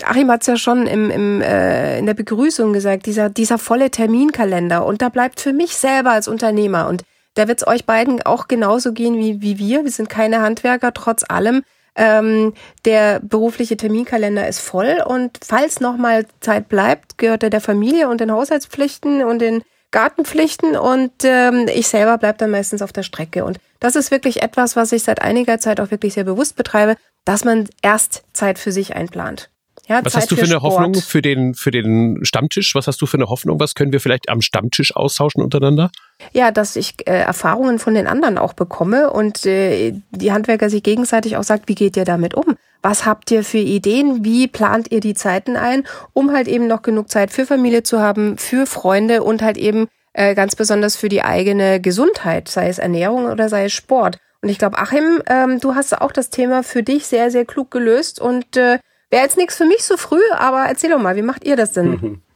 Achim 0.04 0.30
hat 0.30 0.42
es 0.42 0.46
ja 0.46 0.56
schon 0.56 0.86
im, 0.86 1.10
im, 1.10 1.40
äh, 1.40 1.98
in 1.98 2.06
der 2.06 2.14
Begrüßung 2.14 2.72
gesagt, 2.72 3.06
dieser, 3.06 3.28
dieser 3.28 3.58
volle 3.58 3.90
Terminkalender. 3.90 4.84
Und 4.84 5.02
da 5.02 5.08
bleibt 5.08 5.40
für 5.40 5.52
mich 5.52 5.76
selber 5.76 6.12
als 6.12 6.28
Unternehmer 6.28 6.88
und 6.88 7.02
da 7.34 7.48
wird 7.48 7.60
es 7.60 7.66
euch 7.66 7.84
beiden 7.84 8.22
auch 8.22 8.48
genauso 8.48 8.92
gehen 8.92 9.18
wie, 9.18 9.42
wie 9.42 9.58
wir. 9.58 9.84
Wir 9.84 9.90
sind 9.90 10.08
keine 10.08 10.40
Handwerker, 10.40 10.94
trotz 10.94 11.22
allem. 11.28 11.62
Ähm, 11.94 12.54
der 12.84 13.20
berufliche 13.20 13.76
Terminkalender 13.76 14.46
ist 14.46 14.60
voll 14.60 15.02
und 15.06 15.38
falls 15.42 15.80
noch 15.80 15.96
mal 15.96 16.26
Zeit 16.40 16.68
bleibt, 16.68 17.16
gehört 17.16 17.42
er 17.42 17.50
der 17.50 17.62
Familie 17.62 18.08
und 18.08 18.20
den 18.20 18.30
Haushaltspflichten 18.30 19.24
und 19.24 19.40
den 19.40 19.62
Gartenpflichten 19.92 20.76
und 20.76 21.12
ähm, 21.24 21.68
ich 21.72 21.88
selber 21.88 22.18
bleibe 22.18 22.36
dann 22.36 22.50
meistens 22.50 22.82
auf 22.82 22.92
der 22.92 23.02
Strecke. 23.02 23.46
Und 23.46 23.58
das 23.80 23.96
ist 23.96 24.10
wirklich 24.10 24.42
etwas, 24.42 24.76
was 24.76 24.92
ich 24.92 25.04
seit 25.04 25.22
einiger 25.22 25.58
Zeit 25.58 25.80
auch 25.80 25.90
wirklich 25.90 26.14
sehr 26.14 26.24
bewusst 26.24 26.56
betreibe, 26.56 26.96
dass 27.24 27.44
man 27.44 27.68
erst 27.80 28.24
Zeit 28.34 28.58
für 28.58 28.72
sich 28.72 28.94
einplant. 28.94 29.48
Ja, 29.88 30.04
was 30.04 30.14
Zeit 30.14 30.22
hast 30.22 30.30
du 30.32 30.36
für, 30.36 30.46
für 30.46 30.50
eine 30.50 30.60
Sport. 30.60 30.72
Hoffnung 30.72 30.94
für 30.94 31.22
den, 31.22 31.54
für 31.54 31.70
den 31.70 32.24
Stammtisch? 32.24 32.74
Was 32.74 32.88
hast 32.88 33.00
du 33.00 33.06
für 33.06 33.16
eine 33.16 33.26
Hoffnung? 33.26 33.60
Was 33.60 33.74
können 33.74 33.92
wir 33.92 34.00
vielleicht 34.00 34.28
am 34.28 34.40
Stammtisch 34.40 34.94
austauschen 34.96 35.42
untereinander? 35.42 35.90
Ja, 36.32 36.50
dass 36.50 36.76
ich 36.76 37.06
äh, 37.06 37.12
Erfahrungen 37.12 37.78
von 37.78 37.94
den 37.94 38.06
anderen 38.06 38.36
auch 38.36 38.52
bekomme 38.52 39.10
und 39.10 39.46
äh, 39.46 39.94
die 40.10 40.32
Handwerker 40.32 40.70
sich 40.70 40.82
gegenseitig 40.82 41.36
auch 41.36 41.44
sagt, 41.44 41.68
wie 41.68 41.74
geht 41.74 41.96
ihr 41.96 42.04
damit 42.04 42.34
um? 42.34 42.56
Was 42.82 43.06
habt 43.06 43.30
ihr 43.30 43.44
für 43.44 43.58
Ideen? 43.58 44.24
Wie 44.24 44.48
plant 44.48 44.90
ihr 44.90 45.00
die 45.00 45.14
Zeiten 45.14 45.56
ein, 45.56 45.84
um 46.12 46.32
halt 46.32 46.48
eben 46.48 46.66
noch 46.66 46.82
genug 46.82 47.08
Zeit 47.08 47.30
für 47.30 47.46
Familie 47.46 47.82
zu 47.82 48.00
haben, 48.00 48.38
für 48.38 48.66
Freunde 48.66 49.22
und 49.22 49.42
halt 49.42 49.56
eben 49.56 49.88
äh, 50.14 50.34
ganz 50.34 50.56
besonders 50.56 50.96
für 50.96 51.08
die 51.08 51.22
eigene 51.22 51.80
Gesundheit, 51.80 52.48
sei 52.48 52.68
es 52.68 52.78
Ernährung 52.78 53.26
oder 53.26 53.48
sei 53.48 53.66
es 53.66 53.72
Sport. 53.72 54.18
Und 54.42 54.48
ich 54.48 54.58
glaube, 54.58 54.78
Achim, 54.78 55.22
ähm, 55.28 55.60
du 55.60 55.74
hast 55.74 56.00
auch 56.00 56.12
das 56.12 56.30
Thema 56.30 56.62
für 56.62 56.82
dich 56.82 57.06
sehr, 57.06 57.30
sehr 57.30 57.44
klug 57.44 57.70
gelöst 57.70 58.20
und 58.20 58.56
äh, 58.56 58.78
Wäre 59.16 59.24
jetzt 59.24 59.38
nichts 59.38 59.56
für 59.56 59.64
mich 59.64 59.82
so 59.82 59.96
früh, 59.96 60.20
aber 60.36 60.66
erzähl 60.68 60.90
doch 60.90 60.98
mal, 60.98 61.16
wie 61.16 61.22
macht 61.22 61.46
ihr 61.46 61.56
das 61.56 61.72
denn? 61.72 62.20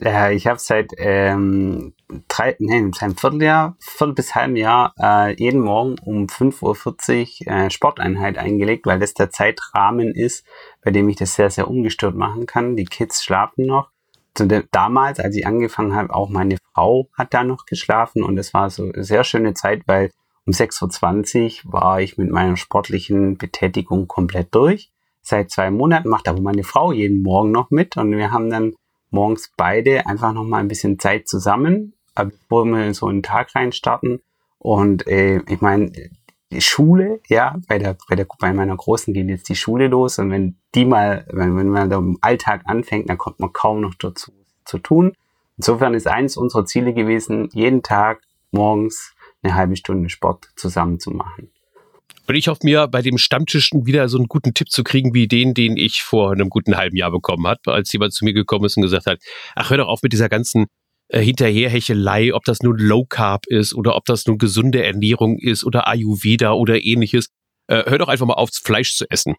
Ja, 0.00 0.30
ich 0.30 0.48
habe 0.48 0.58
seit 0.58 0.90
ähm, 0.98 1.94
drei, 2.26 2.56
nee, 2.58 2.90
seit 2.92 3.02
einem 3.04 3.16
Vierteljahr, 3.16 3.76
Viertel 3.78 4.14
bis 4.14 4.34
halbem 4.34 4.56
Jahr 4.56 4.92
äh, 5.00 5.36
jeden 5.40 5.60
Morgen 5.60 5.94
um 6.04 6.26
5.40 6.26 7.46
Uhr 7.46 7.54
äh, 7.54 7.70
Sporteinheit 7.70 8.36
eingelegt, 8.36 8.84
weil 8.84 8.98
das 8.98 9.14
der 9.14 9.30
Zeitrahmen 9.30 10.12
ist, 10.12 10.44
bei 10.82 10.90
dem 10.90 11.08
ich 11.08 11.14
das 11.14 11.36
sehr, 11.36 11.50
sehr 11.50 11.68
ungestört 11.68 12.16
machen 12.16 12.46
kann. 12.46 12.74
Die 12.74 12.86
Kids 12.86 13.22
schlafen 13.22 13.64
noch. 13.64 13.92
Damals, 14.72 15.20
als 15.20 15.36
ich 15.36 15.46
angefangen 15.46 15.94
habe, 15.94 16.12
auch 16.12 16.28
meine 16.28 16.56
Frau 16.74 17.08
hat 17.16 17.32
da 17.32 17.44
noch 17.44 17.64
geschlafen 17.64 18.24
und 18.24 18.36
es 18.36 18.52
war 18.52 18.68
so 18.70 18.82
eine 18.82 19.04
sehr 19.04 19.22
schöne 19.22 19.54
Zeit, 19.54 19.82
weil 19.86 20.10
um 20.44 20.52
6.20 20.52 21.66
Uhr 21.66 21.72
war 21.72 22.00
ich 22.00 22.18
mit 22.18 22.32
meiner 22.32 22.56
sportlichen 22.56 23.38
Betätigung 23.38 24.08
komplett 24.08 24.52
durch 24.52 24.90
seit 25.26 25.50
zwei 25.50 25.70
Monaten, 25.70 26.08
macht 26.08 26.28
aber 26.28 26.40
meine 26.40 26.64
Frau 26.64 26.92
jeden 26.92 27.22
Morgen 27.22 27.50
noch 27.50 27.70
mit 27.70 27.96
und 27.96 28.16
wir 28.16 28.30
haben 28.30 28.50
dann 28.50 28.74
morgens 29.10 29.52
beide 29.56 30.06
einfach 30.06 30.32
noch 30.32 30.44
mal 30.44 30.58
ein 30.58 30.68
bisschen 30.68 30.98
Zeit 30.98 31.28
zusammen, 31.28 31.94
äh, 32.14 32.26
bevor 32.26 32.64
wir 32.64 32.94
so 32.94 33.06
einen 33.06 33.22
Tag 33.22 33.54
rein 33.54 33.72
starten. 33.72 34.20
Und 34.58 35.06
äh, 35.06 35.40
ich 35.48 35.60
meine, 35.60 35.92
die 36.52 36.60
Schule, 36.60 37.20
ja, 37.28 37.56
bei 37.68 37.78
der, 37.78 37.96
bei 38.08 38.14
der, 38.14 38.26
bei 38.38 38.52
meiner 38.52 38.76
Großen 38.76 39.12
geht 39.12 39.28
jetzt 39.28 39.48
die 39.48 39.56
Schule 39.56 39.88
los 39.88 40.18
und 40.18 40.30
wenn 40.30 40.56
die 40.74 40.84
mal, 40.84 41.26
wenn, 41.30 41.56
wenn 41.56 41.68
man 41.68 41.90
da 41.90 41.98
im 41.98 42.18
Alltag 42.20 42.62
anfängt, 42.66 43.08
dann 43.10 43.18
kommt 43.18 43.40
man 43.40 43.52
kaum 43.52 43.80
noch 43.80 43.94
dazu 43.94 44.32
zu 44.64 44.78
tun. 44.78 45.12
Insofern 45.56 45.94
ist 45.94 46.06
eines 46.06 46.36
unserer 46.36 46.66
Ziele 46.66 46.92
gewesen, 46.92 47.48
jeden 47.52 47.82
Tag 47.82 48.20
morgens 48.50 49.14
eine 49.42 49.54
halbe 49.54 49.76
Stunde 49.76 50.08
Sport 50.08 50.48
zusammen 50.56 51.00
zu 51.00 51.10
machen. 51.10 51.50
Und 52.28 52.34
ich 52.34 52.48
hoffe 52.48 52.60
mir, 52.64 52.88
bei 52.88 53.02
dem 53.02 53.18
Stammtisch 53.18 53.70
wieder 53.72 54.08
so 54.08 54.18
einen 54.18 54.26
guten 54.26 54.52
Tipp 54.52 54.70
zu 54.70 54.82
kriegen, 54.82 55.14
wie 55.14 55.28
den, 55.28 55.54
den 55.54 55.76
ich 55.76 56.02
vor 56.02 56.32
einem 56.32 56.48
guten 56.48 56.76
halben 56.76 56.96
Jahr 56.96 57.10
bekommen 57.10 57.46
habe, 57.46 57.60
als 57.66 57.92
jemand 57.92 58.12
zu 58.12 58.24
mir 58.24 58.32
gekommen 58.32 58.64
ist 58.64 58.76
und 58.76 58.82
gesagt 58.82 59.06
hat, 59.06 59.20
ach, 59.54 59.70
hör 59.70 59.78
doch 59.78 59.88
auf 59.88 60.02
mit 60.02 60.12
dieser 60.12 60.28
ganzen 60.28 60.66
äh, 61.08 61.20
Hinterherhechelei, 61.20 62.34
ob 62.34 62.44
das 62.44 62.60
nun 62.62 62.76
Low 62.78 63.04
Carb 63.04 63.46
ist 63.46 63.74
oder 63.74 63.94
ob 63.94 64.04
das 64.06 64.26
nun 64.26 64.38
gesunde 64.38 64.82
Ernährung 64.82 65.38
ist 65.38 65.64
oder 65.64 65.86
Ayurveda 65.86 66.52
oder 66.52 66.82
ähnliches. 66.82 67.28
Äh, 67.68 67.84
hör 67.86 67.98
doch 67.98 68.08
einfach 68.08 68.26
mal 68.26 68.34
auf, 68.34 68.50
Fleisch 68.52 68.94
zu 68.94 69.08
essen. 69.08 69.36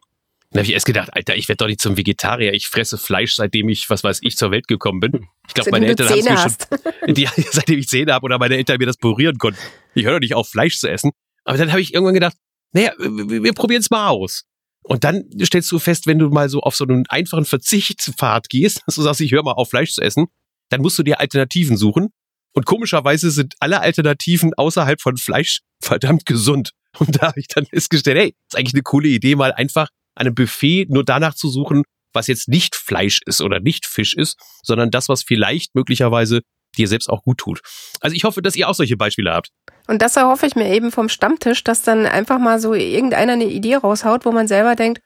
Da 0.50 0.60
habe 0.60 0.66
ich 0.66 0.72
erst 0.72 0.86
gedacht, 0.86 1.10
Alter, 1.12 1.36
ich 1.36 1.46
werde 1.48 1.58
doch 1.58 1.66
nicht 1.66 1.80
zum 1.80 1.98
Vegetarier. 1.98 2.54
Ich 2.54 2.68
fresse 2.68 2.96
Fleisch, 2.96 3.34
seitdem 3.34 3.68
ich, 3.68 3.90
was 3.90 4.02
weiß 4.02 4.20
ich, 4.22 4.38
zur 4.38 4.50
Welt 4.50 4.66
gekommen 4.66 5.00
bin. 5.00 5.26
Ich 5.46 5.52
glaube, 5.52 5.70
meine 5.72 5.86
Eltern 5.86 6.08
haben 6.08 6.18
es 6.20 6.24
mir 6.24 6.38
schon, 6.38 7.14
die, 7.14 7.28
seitdem 7.50 7.78
ich 7.78 7.88
Zähne 7.88 8.14
habe 8.14 8.24
oder 8.24 8.38
meine 8.38 8.56
Eltern 8.56 8.78
mir 8.78 8.86
das 8.86 8.96
purieren 8.96 9.36
konnten. 9.36 9.60
Ich 9.94 10.06
höre 10.06 10.12
doch 10.12 10.20
nicht 10.20 10.34
auf, 10.34 10.48
Fleisch 10.48 10.78
zu 10.78 10.88
essen. 10.88 11.10
Aber 11.44 11.58
dann 11.58 11.70
habe 11.70 11.82
ich 11.82 11.92
irgendwann 11.92 12.14
gedacht, 12.14 12.36
naja, 12.72 12.92
wir, 12.98 13.42
wir 13.42 13.52
probieren 13.52 13.80
es 13.80 13.90
mal 13.90 14.08
aus. 14.08 14.44
Und 14.82 15.04
dann 15.04 15.24
stellst 15.44 15.70
du 15.70 15.78
fest, 15.78 16.06
wenn 16.06 16.18
du 16.18 16.30
mal 16.30 16.48
so 16.48 16.60
auf 16.60 16.74
so 16.74 16.84
einen 16.84 17.06
einfachen 17.08 17.44
Verzichtspfad 17.44 18.48
gehst, 18.48 18.82
dass 18.86 18.94
du 18.94 19.02
sagst, 19.02 19.20
ich 19.20 19.32
höre 19.32 19.42
mal 19.42 19.52
auf 19.52 19.70
Fleisch 19.70 19.92
zu 19.92 20.00
essen, 20.00 20.26
dann 20.70 20.80
musst 20.80 20.98
du 20.98 21.02
dir 21.02 21.20
Alternativen 21.20 21.76
suchen. 21.76 22.08
Und 22.54 22.64
komischerweise 22.64 23.30
sind 23.30 23.54
alle 23.60 23.80
Alternativen 23.80 24.54
außerhalb 24.54 25.00
von 25.00 25.16
Fleisch 25.16 25.60
verdammt 25.82 26.26
gesund. 26.26 26.72
Und 26.98 27.20
da 27.20 27.28
habe 27.28 27.40
ich 27.40 27.48
dann 27.48 27.66
festgestellt, 27.66 28.18
hey, 28.18 28.34
ist 28.48 28.56
eigentlich 28.56 28.74
eine 28.74 28.82
coole 28.82 29.08
Idee, 29.08 29.36
mal 29.36 29.52
einfach 29.52 29.88
an 30.14 30.26
einem 30.26 30.34
Buffet 30.34 30.86
nur 30.88 31.04
danach 31.04 31.34
zu 31.34 31.48
suchen, 31.48 31.84
was 32.12 32.26
jetzt 32.26 32.48
nicht 32.48 32.74
Fleisch 32.74 33.20
ist 33.26 33.42
oder 33.42 33.60
nicht 33.60 33.86
Fisch 33.86 34.14
ist, 34.14 34.38
sondern 34.62 34.90
das, 34.90 35.08
was 35.08 35.22
vielleicht 35.22 35.74
möglicherweise 35.74 36.40
dir 36.76 36.88
selbst 36.88 37.08
auch 37.08 37.22
gut 37.22 37.38
tut. 37.38 37.60
Also 38.00 38.14
ich 38.14 38.24
hoffe, 38.24 38.42
dass 38.42 38.56
ihr 38.56 38.68
auch 38.68 38.74
solche 38.74 38.96
Beispiele 38.96 39.32
habt. 39.32 39.50
Und 39.86 40.02
das 40.02 40.16
erhoffe 40.16 40.46
ich 40.46 40.54
mir 40.54 40.72
eben 40.72 40.92
vom 40.92 41.08
Stammtisch, 41.08 41.64
dass 41.64 41.82
dann 41.82 42.06
einfach 42.06 42.38
mal 42.38 42.60
so 42.60 42.74
irgendeiner 42.74 43.32
eine 43.32 43.46
Idee 43.46 43.76
raushaut, 43.76 44.24
wo 44.24 44.32
man 44.32 44.46
selber 44.46 44.76
denkt, 44.76 45.00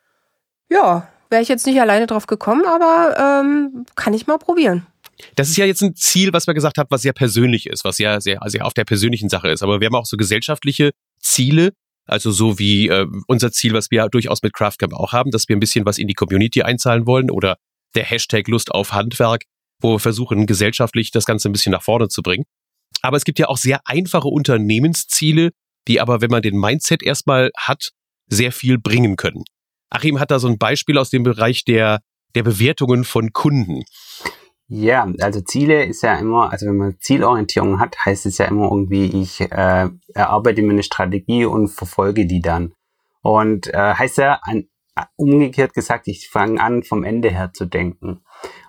ja, 0.68 1.08
wäre 1.30 1.42
ich 1.42 1.48
jetzt 1.48 1.66
nicht 1.66 1.80
alleine 1.80 2.06
drauf 2.06 2.26
gekommen, 2.26 2.64
aber 2.66 3.42
ähm, 3.42 3.86
kann 3.94 4.14
ich 4.14 4.26
mal 4.26 4.38
probieren. 4.38 4.86
Das 5.36 5.48
ist 5.48 5.56
ja 5.56 5.66
jetzt 5.66 5.82
ein 5.82 5.94
Ziel, 5.94 6.32
was 6.32 6.46
wir 6.46 6.54
gesagt 6.54 6.78
haben, 6.78 6.88
was 6.90 7.02
sehr 7.02 7.12
persönlich 7.12 7.66
ist, 7.66 7.84
was 7.84 7.98
ja 7.98 8.20
sehr, 8.20 8.40
sehr 8.46 8.66
auf 8.66 8.74
der 8.74 8.84
persönlichen 8.84 9.28
Sache 9.28 9.50
ist. 9.50 9.62
Aber 9.62 9.80
wir 9.80 9.86
haben 9.86 9.94
auch 9.94 10.06
so 10.06 10.16
gesellschaftliche 10.16 10.90
Ziele, 11.20 11.72
also 12.06 12.30
so 12.30 12.58
wie 12.58 12.88
äh, 12.88 13.06
unser 13.28 13.52
Ziel, 13.52 13.72
was 13.72 13.90
wir 13.90 14.08
durchaus 14.08 14.42
mit 14.42 14.52
Craftcamp 14.52 14.94
auch 14.94 15.12
haben, 15.12 15.30
dass 15.30 15.48
wir 15.48 15.56
ein 15.56 15.60
bisschen 15.60 15.86
was 15.86 15.98
in 15.98 16.08
die 16.08 16.14
Community 16.14 16.62
einzahlen 16.62 17.06
wollen 17.06 17.30
oder 17.30 17.56
der 17.94 18.04
Hashtag 18.04 18.48
Lust 18.48 18.70
auf 18.72 18.92
Handwerk, 18.92 19.44
wo 19.82 19.92
wir 19.92 19.98
versuchen, 19.98 20.46
gesellschaftlich 20.46 21.10
das 21.10 21.24
Ganze 21.24 21.48
ein 21.48 21.52
bisschen 21.52 21.72
nach 21.72 21.82
vorne 21.82 22.08
zu 22.08 22.22
bringen. 22.22 22.44
Aber 23.02 23.16
es 23.16 23.24
gibt 23.24 23.38
ja 23.38 23.48
auch 23.48 23.56
sehr 23.56 23.80
einfache 23.84 24.28
Unternehmensziele, 24.28 25.50
die 25.88 26.00
aber, 26.00 26.20
wenn 26.20 26.30
man 26.30 26.42
den 26.42 26.58
Mindset 26.58 27.02
erstmal 27.02 27.50
hat, 27.56 27.90
sehr 28.28 28.52
viel 28.52 28.78
bringen 28.78 29.16
können. 29.16 29.44
Achim 29.90 30.20
hat 30.20 30.30
da 30.30 30.38
so 30.38 30.48
ein 30.48 30.58
Beispiel 30.58 30.96
aus 30.96 31.10
dem 31.10 31.22
Bereich 31.22 31.64
der, 31.64 32.00
der 32.34 32.44
Bewertungen 32.44 33.04
von 33.04 33.32
Kunden. 33.32 33.84
Ja, 34.68 35.06
also 35.20 35.42
Ziele 35.42 35.84
ist 35.84 36.02
ja 36.02 36.16
immer, 36.16 36.50
also 36.50 36.66
wenn 36.66 36.76
man 36.76 36.96
Zielorientierung 36.98 37.78
hat, 37.78 37.96
heißt 38.06 38.24
es 38.24 38.38
ja 38.38 38.46
immer 38.46 38.70
irgendwie, 38.70 39.04
ich 39.20 39.40
äh, 39.42 39.88
erarbeite 40.14 40.62
mir 40.62 40.72
eine 40.72 40.82
Strategie 40.82 41.44
und 41.44 41.68
verfolge 41.68 42.24
die 42.24 42.40
dann. 42.40 42.72
Und 43.20 43.66
äh, 43.66 43.94
heißt 43.94 44.18
ja 44.18 44.40
an, 44.42 44.68
umgekehrt 45.16 45.74
gesagt, 45.74 46.08
ich 46.08 46.28
fange 46.30 46.60
an, 46.60 46.82
vom 46.82 47.04
Ende 47.04 47.30
her 47.30 47.52
zu 47.52 47.66
denken. 47.66 48.22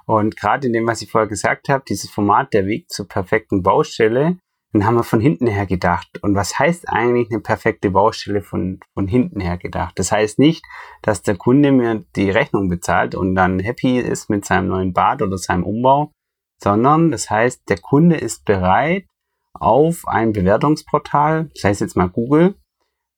Und 0.06 0.36
gerade 0.38 0.68
in 0.68 0.74
dem, 0.74 0.88
was 0.88 1.02
ich 1.02 1.12
vorher 1.12 1.28
gesagt 1.28 1.70
habe, 1.70 1.84
dieses 1.88 2.10
Format, 2.10 2.54
der 2.54 2.66
Weg 2.66 2.90
zur 2.90 3.08
perfekten 3.08 3.64
Baustelle, 3.64 4.38
den 4.74 4.86
haben 4.86 4.96
wir 4.96 5.04
von 5.04 5.20
hinten 5.20 5.48
her 5.48 5.68
gedacht. 5.68 6.20
Und 6.24 6.36
was 6.36 6.58
heißt 6.58 6.90
eigentlich 6.90 7.30
eine 7.30 7.40
perfekte 7.40 7.92
Baustelle 7.92 8.42
von, 8.42 8.80
von 8.94 9.08
hinten 9.08 9.40
her 9.40 9.58
gedacht? 9.58 9.98
Das 10.00 10.12
heißt 10.12 10.40
nicht, 10.40 10.66
dass 11.04 11.22
der 11.22 11.36
Kunde 11.36 11.72
mir 11.72 12.04
die 12.16 12.32
Rechnung 12.32 12.70
bezahlt 12.70 13.14
und 13.14 13.36
dann 13.36 13.60
happy 13.60 14.00
ist 14.00 14.30
mit 14.30 14.46
seinem 14.46 14.70
neuen 14.70 14.94
Bad 14.94 15.22
oder 15.22 15.38
seinem 15.38 15.64
Umbau, 15.64 16.12
sondern 16.62 17.12
das 17.12 17.30
heißt, 17.30 17.70
der 17.70 17.78
Kunde 17.78 18.18
ist 18.18 18.46
bereit, 18.46 19.06
auf 19.54 20.08
ein 20.08 20.34
Bewertungsportal, 20.34 21.52
sei 21.54 21.70
es 21.70 21.80
jetzt 21.80 21.96
mal 21.96 22.10
Google, 22.10 22.56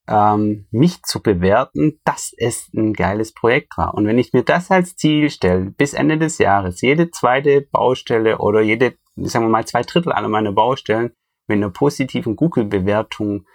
ähm, 0.08 0.68
mich 0.72 1.02
zu 1.04 1.22
bewerten, 1.22 2.00
dass 2.04 2.34
es 2.38 2.70
ein 2.74 2.94
geiles 2.94 3.34
Projekt 3.34 3.78
war. 3.78 3.94
Und 3.96 4.06
wenn 4.08 4.20
ich 4.20 4.34
mir 4.34 4.44
das 4.44 4.70
als 4.72 4.96
Ziel 4.96 5.30
stelle, 5.30 5.72
bis 5.72 5.94
Ende 5.94 6.18
des 6.18 6.38
Jahres, 6.38 6.82
jede 6.82 7.12
zweite 7.12 7.62
Baustelle 7.62 8.38
oder 8.38 8.62
jede, 8.62 8.96
sagen 9.16 9.46
wir 9.46 9.50
mal, 9.50 9.66
zwei 9.66 9.82
Drittel 9.82 10.12
aller 10.12 10.28
meiner 10.28 10.52
Baustellen 10.52 11.12
mit 11.48 11.58
einer 11.58 11.70
positiven 11.70 12.36
Google-Bewertung 12.36 13.46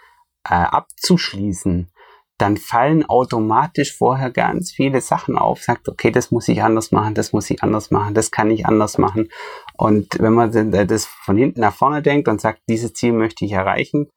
äh, 0.43 0.53
abzuschließen, 0.53 1.91
dann 2.37 2.57
fallen 2.57 3.05
automatisch 3.05 3.95
vorher 3.95 4.31
ganz 4.31 4.71
viele 4.71 4.99
Sachen 5.01 5.37
auf, 5.37 5.61
sagt, 5.61 5.87
okay, 5.87 6.09
das 6.09 6.31
muss 6.31 6.47
ich 6.47 6.63
anders 6.63 6.91
machen, 6.91 7.13
das 7.13 7.33
muss 7.33 7.49
ich 7.51 7.61
anders 7.61 7.91
machen, 7.91 8.15
das 8.15 8.31
kann 8.31 8.49
ich 8.49 8.65
anders 8.65 8.97
machen. 8.97 9.29
Und 9.77 10.17
wenn 10.19 10.33
man 10.33 10.71
das 10.71 11.05
von 11.05 11.37
hinten 11.37 11.59
nach 11.59 11.75
vorne 11.75 12.01
denkt 12.01 12.27
und 12.27 12.41
sagt, 12.41 12.61
dieses 12.67 12.93
Ziel 12.93 13.13
möchte 13.13 13.45
ich 13.45 13.51
erreichen, 13.51 14.09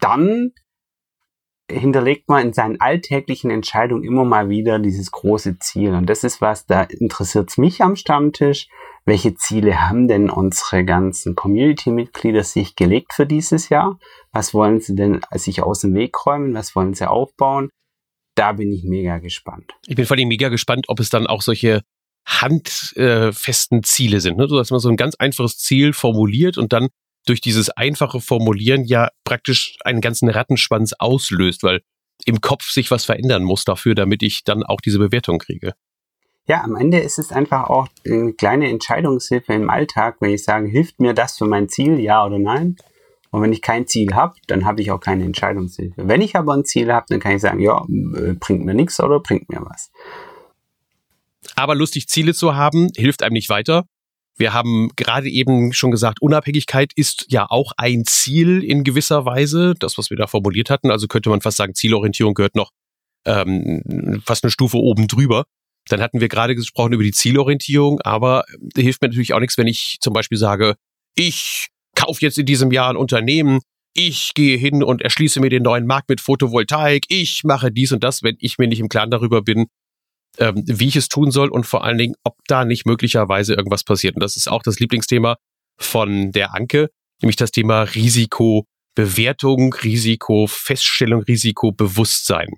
dann 0.00 0.52
hinterlegt 1.70 2.28
man 2.28 2.48
in 2.48 2.52
seinen 2.52 2.80
alltäglichen 2.80 3.50
Entscheidungen 3.50 4.04
immer 4.04 4.24
mal 4.24 4.48
wieder 4.48 4.78
dieses 4.78 5.10
große 5.10 5.58
Ziel. 5.58 5.94
Und 5.94 6.06
das 6.06 6.24
ist 6.24 6.40
was, 6.40 6.66
da 6.66 6.82
interessiert 6.82 7.50
es 7.50 7.58
mich 7.58 7.82
am 7.82 7.96
Stammtisch. 7.96 8.68
Welche 9.04 9.34
Ziele 9.34 9.80
haben 9.80 10.06
denn 10.06 10.30
unsere 10.30 10.84
ganzen 10.84 11.34
Community-Mitglieder 11.34 12.44
sich 12.44 12.76
gelegt 12.76 13.12
für 13.14 13.26
dieses 13.26 13.68
Jahr? 13.68 13.98
Was 14.32 14.54
wollen 14.54 14.80
sie 14.80 14.94
denn 14.94 15.20
sich 15.32 15.62
aus 15.62 15.80
dem 15.80 15.94
Weg 15.94 16.26
räumen? 16.26 16.54
Was 16.54 16.76
wollen 16.76 16.94
sie 16.94 17.08
aufbauen? 17.08 17.70
Da 18.34 18.52
bin 18.52 18.70
ich 18.72 18.84
mega 18.84 19.18
gespannt. 19.18 19.72
Ich 19.86 19.96
bin 19.96 20.06
vor 20.06 20.16
allem 20.16 20.28
mega 20.28 20.48
gespannt, 20.48 20.86
ob 20.88 21.00
es 21.00 21.10
dann 21.10 21.26
auch 21.26 21.42
solche 21.42 21.82
handfesten 22.26 23.82
Ziele 23.82 24.20
sind. 24.20 24.38
Ne? 24.38 24.46
Du 24.46 24.58
hast 24.58 24.70
mal 24.70 24.78
so 24.78 24.88
ein 24.88 24.96
ganz 24.96 25.16
einfaches 25.16 25.58
Ziel 25.58 25.92
formuliert 25.92 26.56
und 26.56 26.72
dann 26.72 26.88
durch 27.26 27.40
dieses 27.40 27.70
einfache 27.70 28.20
Formulieren 28.20 28.84
ja 28.84 29.10
praktisch 29.24 29.76
einen 29.84 30.00
ganzen 30.00 30.28
Rattenschwanz 30.28 30.92
auslöst, 30.98 31.62
weil 31.62 31.82
im 32.24 32.40
Kopf 32.40 32.70
sich 32.70 32.90
was 32.90 33.04
verändern 33.04 33.42
muss 33.42 33.64
dafür, 33.64 33.94
damit 33.94 34.22
ich 34.22 34.44
dann 34.44 34.62
auch 34.62 34.80
diese 34.80 34.98
Bewertung 34.98 35.38
kriege. 35.38 35.74
Ja, 36.46 36.62
am 36.62 36.74
Ende 36.74 36.98
ist 36.98 37.18
es 37.18 37.30
einfach 37.30 37.70
auch 37.70 37.88
eine 38.04 38.32
kleine 38.32 38.68
Entscheidungshilfe 38.68 39.52
im 39.52 39.70
Alltag, 39.70 40.16
wenn 40.20 40.30
ich 40.30 40.42
sage, 40.42 40.68
hilft 40.68 41.00
mir 41.00 41.14
das 41.14 41.38
für 41.38 41.44
mein 41.44 41.68
Ziel, 41.68 42.00
ja 42.00 42.24
oder 42.24 42.38
nein? 42.38 42.76
Und 43.30 43.42
wenn 43.42 43.52
ich 43.52 43.62
kein 43.62 43.86
Ziel 43.86 44.14
habe, 44.14 44.34
dann 44.46 44.64
habe 44.64 44.82
ich 44.82 44.90
auch 44.90 45.00
keine 45.00 45.24
Entscheidungshilfe. 45.24 46.06
Wenn 46.06 46.20
ich 46.20 46.36
aber 46.36 46.52
ein 46.52 46.64
Ziel 46.64 46.92
habe, 46.92 47.06
dann 47.08 47.20
kann 47.20 47.36
ich 47.36 47.40
sagen, 47.40 47.60
ja, 47.60 47.86
äh, 48.16 48.34
bringt 48.34 48.64
mir 48.64 48.74
nichts 48.74 49.00
oder 49.00 49.20
bringt 49.20 49.48
mir 49.48 49.62
was. 49.62 49.90
Aber 51.54 51.74
lustig, 51.74 52.08
Ziele 52.08 52.34
zu 52.34 52.56
haben, 52.56 52.88
hilft 52.96 53.22
einem 53.22 53.34
nicht 53.34 53.48
weiter. 53.48 53.86
Wir 54.38 54.52
haben 54.52 54.90
gerade 54.96 55.28
eben 55.28 55.72
schon 55.72 55.90
gesagt, 55.90 56.22
Unabhängigkeit 56.22 56.92
ist 56.94 57.26
ja 57.28 57.46
auch 57.48 57.72
ein 57.76 58.04
Ziel 58.04 58.64
in 58.64 58.82
gewisser 58.82 59.24
Weise, 59.24 59.74
das, 59.78 59.98
was 59.98 60.10
wir 60.10 60.16
da 60.16 60.26
formuliert 60.26 60.70
hatten. 60.70 60.90
Also 60.90 61.06
könnte 61.06 61.30
man 61.30 61.40
fast 61.40 61.58
sagen, 61.58 61.74
Zielorientierung 61.74 62.34
gehört 62.34 62.56
noch 62.56 62.70
ähm, 63.26 64.22
fast 64.24 64.44
eine 64.44 64.50
Stufe 64.50 64.78
oben 64.78 65.06
drüber. 65.06 65.44
Dann 65.88 66.00
hatten 66.00 66.20
wir 66.20 66.28
gerade 66.28 66.54
gesprochen 66.54 66.92
über 66.92 67.02
die 67.02 67.12
Zielorientierung, 67.12 68.00
aber 68.00 68.44
hilft 68.76 69.02
mir 69.02 69.08
natürlich 69.08 69.34
auch 69.34 69.40
nichts, 69.40 69.58
wenn 69.58 69.66
ich 69.66 69.98
zum 70.00 70.12
Beispiel 70.12 70.38
sage, 70.38 70.76
ich 71.16 71.68
kaufe 71.94 72.20
jetzt 72.22 72.38
in 72.38 72.46
diesem 72.46 72.70
Jahr 72.70 72.90
ein 72.90 72.96
Unternehmen, 72.96 73.60
ich 73.94 74.32
gehe 74.34 74.56
hin 74.56 74.82
und 74.82 75.02
erschließe 75.02 75.40
mir 75.40 75.50
den 75.50 75.64
neuen 75.64 75.86
Markt 75.86 76.08
mit 76.08 76.20
Photovoltaik, 76.20 77.04
ich 77.08 77.42
mache 77.44 77.70
dies 77.70 77.92
und 77.92 78.02
das, 78.02 78.22
wenn 78.22 78.36
ich 78.38 78.58
mir 78.58 78.68
nicht 78.68 78.80
im 78.80 78.88
Klaren 78.88 79.10
darüber 79.10 79.42
bin, 79.42 79.66
ähm, 80.38 80.62
wie 80.66 80.88
ich 80.88 80.96
es 80.96 81.08
tun 81.08 81.30
soll 81.30 81.48
und 81.48 81.64
vor 81.64 81.84
allen 81.84 81.98
Dingen, 81.98 82.14
ob 82.24 82.36
da 82.46 82.64
nicht 82.64 82.86
möglicherweise 82.86 83.54
irgendwas 83.54 83.84
passiert. 83.84 84.14
Und 84.14 84.22
das 84.22 84.36
ist 84.36 84.48
auch 84.48 84.62
das 84.62 84.78
Lieblingsthema 84.80 85.36
von 85.78 86.32
der 86.32 86.54
Anke, 86.54 86.90
nämlich 87.20 87.36
das 87.36 87.50
Thema 87.50 87.82
Risikobewertung, 87.82 89.74
Risikofeststellung, 89.74 91.22
Risikobewusstsein. 91.22 92.48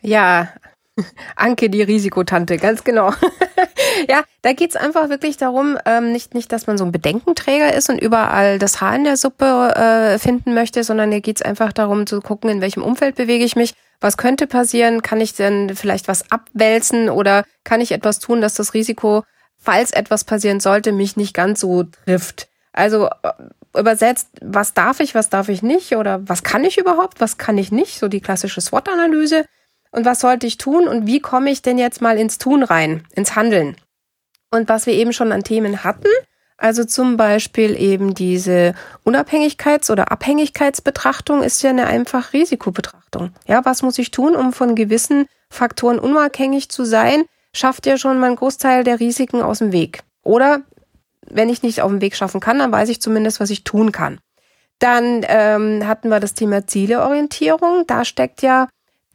Ja, 0.00 0.52
Anke, 1.36 1.70
die 1.70 1.82
Risikotante, 1.82 2.56
ganz 2.56 2.84
genau. 2.84 3.12
ja, 4.08 4.24
da 4.42 4.52
geht's 4.52 4.76
einfach 4.76 5.08
wirklich 5.08 5.36
darum, 5.36 5.78
ähm, 5.86 6.12
nicht, 6.12 6.34
nicht, 6.34 6.52
dass 6.52 6.66
man 6.66 6.78
so 6.78 6.84
ein 6.84 6.92
Bedenkenträger 6.92 7.74
ist 7.74 7.88
und 7.88 8.00
überall 8.00 8.58
das 8.58 8.80
Haar 8.80 8.94
in 8.96 9.04
der 9.04 9.16
Suppe 9.16 9.74
äh, 9.74 10.18
finden 10.18 10.54
möchte, 10.54 10.84
sondern 10.84 11.10
da 11.10 11.20
geht's 11.20 11.42
einfach 11.42 11.72
darum 11.72 12.06
zu 12.06 12.20
gucken, 12.20 12.50
in 12.50 12.60
welchem 12.60 12.82
Umfeld 12.82 13.16
bewege 13.16 13.44
ich 13.44 13.56
mich, 13.56 13.74
was 14.00 14.16
könnte 14.16 14.46
passieren, 14.46 15.02
kann 15.02 15.20
ich 15.20 15.34
denn 15.34 15.74
vielleicht 15.74 16.08
was 16.08 16.30
abwälzen 16.30 17.10
oder 17.10 17.44
kann 17.64 17.80
ich 17.80 17.92
etwas 17.92 18.18
tun, 18.18 18.40
dass 18.40 18.54
das 18.54 18.74
Risiko, 18.74 19.24
falls 19.58 19.90
etwas 19.90 20.24
passieren 20.24 20.60
sollte, 20.60 20.92
mich 20.92 21.16
nicht 21.16 21.34
ganz 21.34 21.60
so 21.60 21.84
trifft. 21.84 22.48
Also 22.72 23.08
äh, 23.08 23.32
übersetzt, 23.78 24.28
was 24.40 24.74
darf 24.74 25.00
ich, 25.00 25.14
was 25.14 25.30
darf 25.30 25.48
ich 25.48 25.62
nicht 25.62 25.96
oder 25.96 26.28
was 26.28 26.42
kann 26.42 26.64
ich 26.64 26.78
überhaupt, 26.78 27.20
was 27.20 27.38
kann 27.38 27.58
ich 27.58 27.72
nicht, 27.72 27.98
so 27.98 28.08
die 28.08 28.20
klassische 28.20 28.60
SWOT-Analyse 28.60 29.44
und 29.90 30.04
was 30.04 30.20
sollte 30.20 30.46
ich 30.46 30.58
tun 30.58 30.86
und 30.86 31.06
wie 31.06 31.20
komme 31.20 31.50
ich 31.50 31.62
denn 31.62 31.78
jetzt 31.78 32.00
mal 32.00 32.18
ins 32.18 32.38
Tun 32.38 32.62
rein, 32.62 33.04
ins 33.14 33.34
Handeln. 33.34 33.76
Und 34.50 34.68
was 34.68 34.86
wir 34.86 34.94
eben 34.94 35.12
schon 35.12 35.32
an 35.32 35.44
Themen 35.44 35.84
hatten, 35.84 36.08
also 36.58 36.84
zum 36.84 37.16
Beispiel 37.16 37.80
eben 37.80 38.14
diese 38.14 38.74
Unabhängigkeits- 39.06 39.92
oder 39.92 40.10
Abhängigkeitsbetrachtung 40.10 41.42
ist 41.44 41.62
ja 41.62 41.70
eine 41.70 41.86
einfach 41.86 42.32
Risikobetrachtung. 42.32 43.30
Ja, 43.46 43.64
was 43.64 43.82
muss 43.82 43.98
ich 43.98 44.10
tun, 44.10 44.34
um 44.34 44.52
von 44.52 44.74
gewissen 44.74 45.26
Faktoren 45.48 46.00
unabhängig 46.00 46.68
zu 46.68 46.84
sein? 46.84 47.24
Schafft 47.52 47.86
ja 47.86 47.96
schon 47.96 48.18
mal 48.18 48.26
einen 48.26 48.36
Großteil 48.36 48.82
der 48.82 48.98
Risiken 48.98 49.40
aus 49.40 49.60
dem 49.60 49.70
Weg. 49.72 50.02
Oder 50.24 50.62
wenn 51.30 51.48
ich 51.48 51.62
nicht 51.62 51.80
auf 51.80 51.90
dem 51.90 52.00
Weg 52.00 52.16
schaffen 52.16 52.40
kann, 52.40 52.58
dann 52.58 52.72
weiß 52.72 52.88
ich 52.88 53.00
zumindest, 53.00 53.38
was 53.38 53.50
ich 53.50 53.62
tun 53.62 53.92
kann. 53.92 54.18
Dann 54.80 55.24
ähm, 55.28 55.86
hatten 55.86 56.08
wir 56.08 56.18
das 56.18 56.34
Thema 56.34 56.66
Zieleorientierung. 56.66 57.84
Da 57.86 58.04
steckt 58.04 58.42
ja 58.42 58.68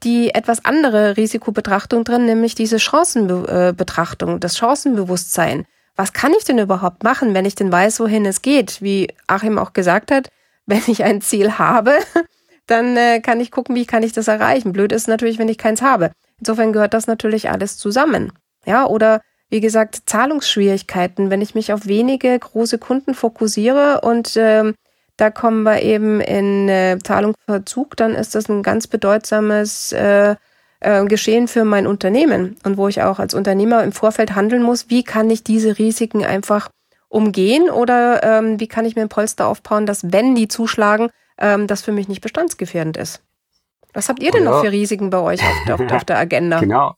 die 0.03 0.33
etwas 0.33 0.63
andere 0.63 1.17
Risikobetrachtung 1.17 2.05
drin, 2.05 2.25
nämlich 2.25 2.55
diese 2.55 2.79
Chancenbetrachtung, 2.79 4.39
das 4.39 4.57
Chancenbewusstsein. 4.57 5.65
Was 5.95 6.13
kann 6.13 6.33
ich 6.37 6.43
denn 6.43 6.57
überhaupt 6.57 7.03
machen, 7.03 7.33
wenn 7.33 7.45
ich 7.45 7.55
denn 7.55 7.71
weiß, 7.71 7.99
wohin 7.99 8.25
es 8.25 8.41
geht? 8.41 8.81
Wie 8.81 9.09
Achim 9.27 9.59
auch 9.59 9.73
gesagt 9.73 10.11
hat, 10.11 10.29
wenn 10.65 10.81
ich 10.87 11.03
ein 11.03 11.21
Ziel 11.21 11.57
habe, 11.57 11.97
dann 12.67 12.97
äh, 12.97 13.19
kann 13.19 13.39
ich 13.39 13.51
gucken, 13.51 13.75
wie 13.75 13.85
kann 13.85 14.03
ich 14.03 14.13
das 14.13 14.27
erreichen. 14.27 14.73
Blöd 14.73 14.91
ist 14.91 15.07
natürlich, 15.07 15.37
wenn 15.37 15.49
ich 15.49 15.57
keins 15.57 15.81
habe. 15.81 16.11
Insofern 16.39 16.73
gehört 16.73 16.93
das 16.93 17.07
natürlich 17.07 17.49
alles 17.49 17.77
zusammen. 17.77 18.31
Ja, 18.65 18.85
oder 18.85 19.21
wie 19.49 19.59
gesagt, 19.59 20.03
Zahlungsschwierigkeiten, 20.05 21.29
wenn 21.29 21.41
ich 21.41 21.53
mich 21.53 21.73
auf 21.73 21.85
wenige 21.85 22.37
große 22.39 22.79
Kunden 22.79 23.13
fokussiere 23.13 24.01
und 24.01 24.33
ähm, 24.35 24.73
da 25.17 25.29
kommen 25.29 25.63
wir 25.63 25.81
eben 25.81 26.21
in 26.21 26.67
äh, 26.69 26.97
Zahlungsverzug, 27.03 27.95
dann 27.95 28.15
ist 28.15 28.33
das 28.33 28.49
ein 28.49 28.63
ganz 28.63 28.87
bedeutsames 28.87 29.91
äh, 29.91 30.35
äh, 30.83 31.05
Geschehen 31.05 31.47
für 31.47 31.65
mein 31.65 31.87
Unternehmen 31.87 32.57
und 32.63 32.77
wo 32.77 32.87
ich 32.87 33.01
auch 33.01 33.19
als 33.19 33.33
Unternehmer 33.33 33.83
im 33.83 33.91
Vorfeld 33.91 34.35
handeln 34.35 34.63
muss, 34.63 34.89
wie 34.89 35.03
kann 35.03 35.29
ich 35.29 35.43
diese 35.43 35.77
Risiken 35.79 36.23
einfach 36.23 36.69
umgehen 37.09 37.69
oder 37.69 38.23
ähm, 38.23 38.59
wie 38.59 38.67
kann 38.67 38.85
ich 38.85 38.95
mir 38.95 39.03
ein 39.03 39.09
Polster 39.09 39.47
aufbauen, 39.47 39.85
dass 39.85 40.11
wenn 40.11 40.35
die 40.35 40.47
zuschlagen, 40.47 41.09
ähm, 41.37 41.67
das 41.67 41.81
für 41.81 41.91
mich 41.91 42.07
nicht 42.07 42.21
bestandsgefährdend 42.21 42.97
ist. 42.97 43.21
Was 43.93 44.09
habt 44.09 44.23
ihr 44.23 44.31
denn 44.31 44.43
ja. 44.43 44.51
noch 44.51 44.61
für 44.61 44.71
Risiken 44.71 45.09
bei 45.09 45.19
euch 45.19 45.41
auf, 45.41 45.79
auf, 45.79 45.91
auf 45.91 46.05
der 46.05 46.17
Agenda? 46.17 46.59
Genau. 46.63 46.95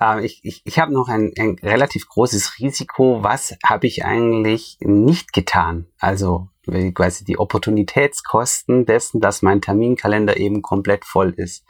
Ähm, 0.00 0.18
ich 0.18 0.40
ich, 0.42 0.62
ich 0.64 0.78
habe 0.78 0.92
noch 0.92 1.08
ein, 1.08 1.32
ein 1.38 1.56
relativ 1.62 2.08
großes 2.08 2.58
Risiko. 2.58 3.22
Was 3.22 3.56
habe 3.64 3.86
ich 3.86 4.04
eigentlich 4.04 4.78
nicht 4.80 5.32
getan? 5.32 5.86
Also 5.98 6.48
quasi 6.94 7.24
die 7.24 7.38
Opportunitätskosten 7.38 8.86
dessen, 8.86 9.20
dass 9.20 9.42
mein 9.42 9.60
Terminkalender 9.60 10.36
eben 10.36 10.62
komplett 10.62 11.04
voll 11.04 11.32
ist. 11.36 11.64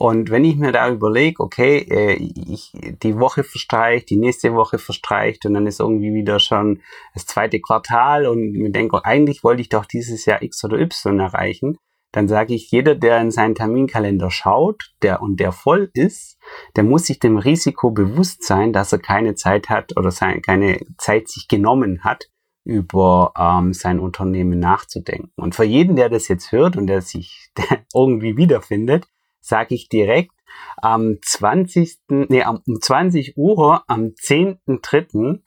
Und 0.00 0.30
wenn 0.30 0.44
ich 0.44 0.54
mir 0.54 0.70
da 0.70 0.88
überlege, 0.88 1.42
okay, 1.42 1.78
äh, 1.90 2.12
ich, 2.12 2.70
die 3.02 3.18
Woche 3.18 3.42
verstreicht, 3.42 4.08
die 4.10 4.16
nächste 4.16 4.54
Woche 4.54 4.78
verstreicht 4.78 5.44
und 5.44 5.54
dann 5.54 5.66
ist 5.66 5.80
irgendwie 5.80 6.14
wieder 6.14 6.38
schon 6.38 6.82
das 7.14 7.26
zweite 7.26 7.58
Quartal 7.60 8.28
und 8.28 8.52
mir 8.52 8.70
denke, 8.70 9.04
eigentlich 9.04 9.42
wollte 9.42 9.60
ich 9.60 9.70
doch 9.70 9.84
dieses 9.84 10.24
Jahr 10.24 10.40
X 10.40 10.64
oder 10.64 10.78
Y 10.78 11.18
erreichen, 11.18 11.78
dann 12.12 12.28
sage 12.28 12.54
ich, 12.54 12.70
jeder, 12.70 12.94
der 12.94 13.20
in 13.20 13.32
seinen 13.32 13.56
Terminkalender 13.56 14.30
schaut, 14.30 14.94
der 15.02 15.20
und 15.20 15.40
der 15.40 15.50
voll 15.50 15.90
ist, 15.94 16.38
der 16.76 16.84
muss 16.84 17.06
sich 17.06 17.18
dem 17.18 17.36
Risiko 17.36 17.90
bewusst 17.90 18.44
sein, 18.44 18.72
dass 18.72 18.92
er 18.92 19.00
keine 19.00 19.34
Zeit 19.34 19.68
hat 19.68 19.96
oder 19.96 20.12
seine, 20.12 20.40
keine 20.40 20.78
Zeit 20.98 21.26
sich 21.26 21.48
genommen 21.48 22.04
hat, 22.04 22.30
über 22.62 23.32
ähm, 23.36 23.72
sein 23.72 23.98
Unternehmen 23.98 24.60
nachzudenken. 24.60 25.32
Und 25.34 25.56
für 25.56 25.64
jeden, 25.64 25.96
der 25.96 26.08
das 26.08 26.28
jetzt 26.28 26.52
hört 26.52 26.76
und 26.76 26.86
der 26.86 27.02
sich 27.02 27.50
irgendwie 27.92 28.36
wiederfindet, 28.36 29.08
sage 29.40 29.74
ich 29.74 29.88
direkt, 29.88 30.32
am 30.76 31.18
20. 31.22 31.98
Nee, 32.08 32.44
um 32.44 32.80
20 32.80 33.36
Uhr 33.36 33.82
am 33.86 34.14
10.3. 34.14 35.40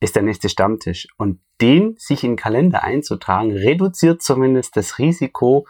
ist 0.00 0.16
der 0.16 0.22
nächste 0.22 0.48
Stammtisch. 0.48 1.08
Und 1.16 1.40
den 1.60 1.96
sich 1.98 2.24
in 2.24 2.32
den 2.32 2.36
Kalender 2.36 2.82
einzutragen, 2.82 3.52
reduziert 3.52 4.22
zumindest 4.22 4.76
das 4.76 4.98
Risiko, 4.98 5.66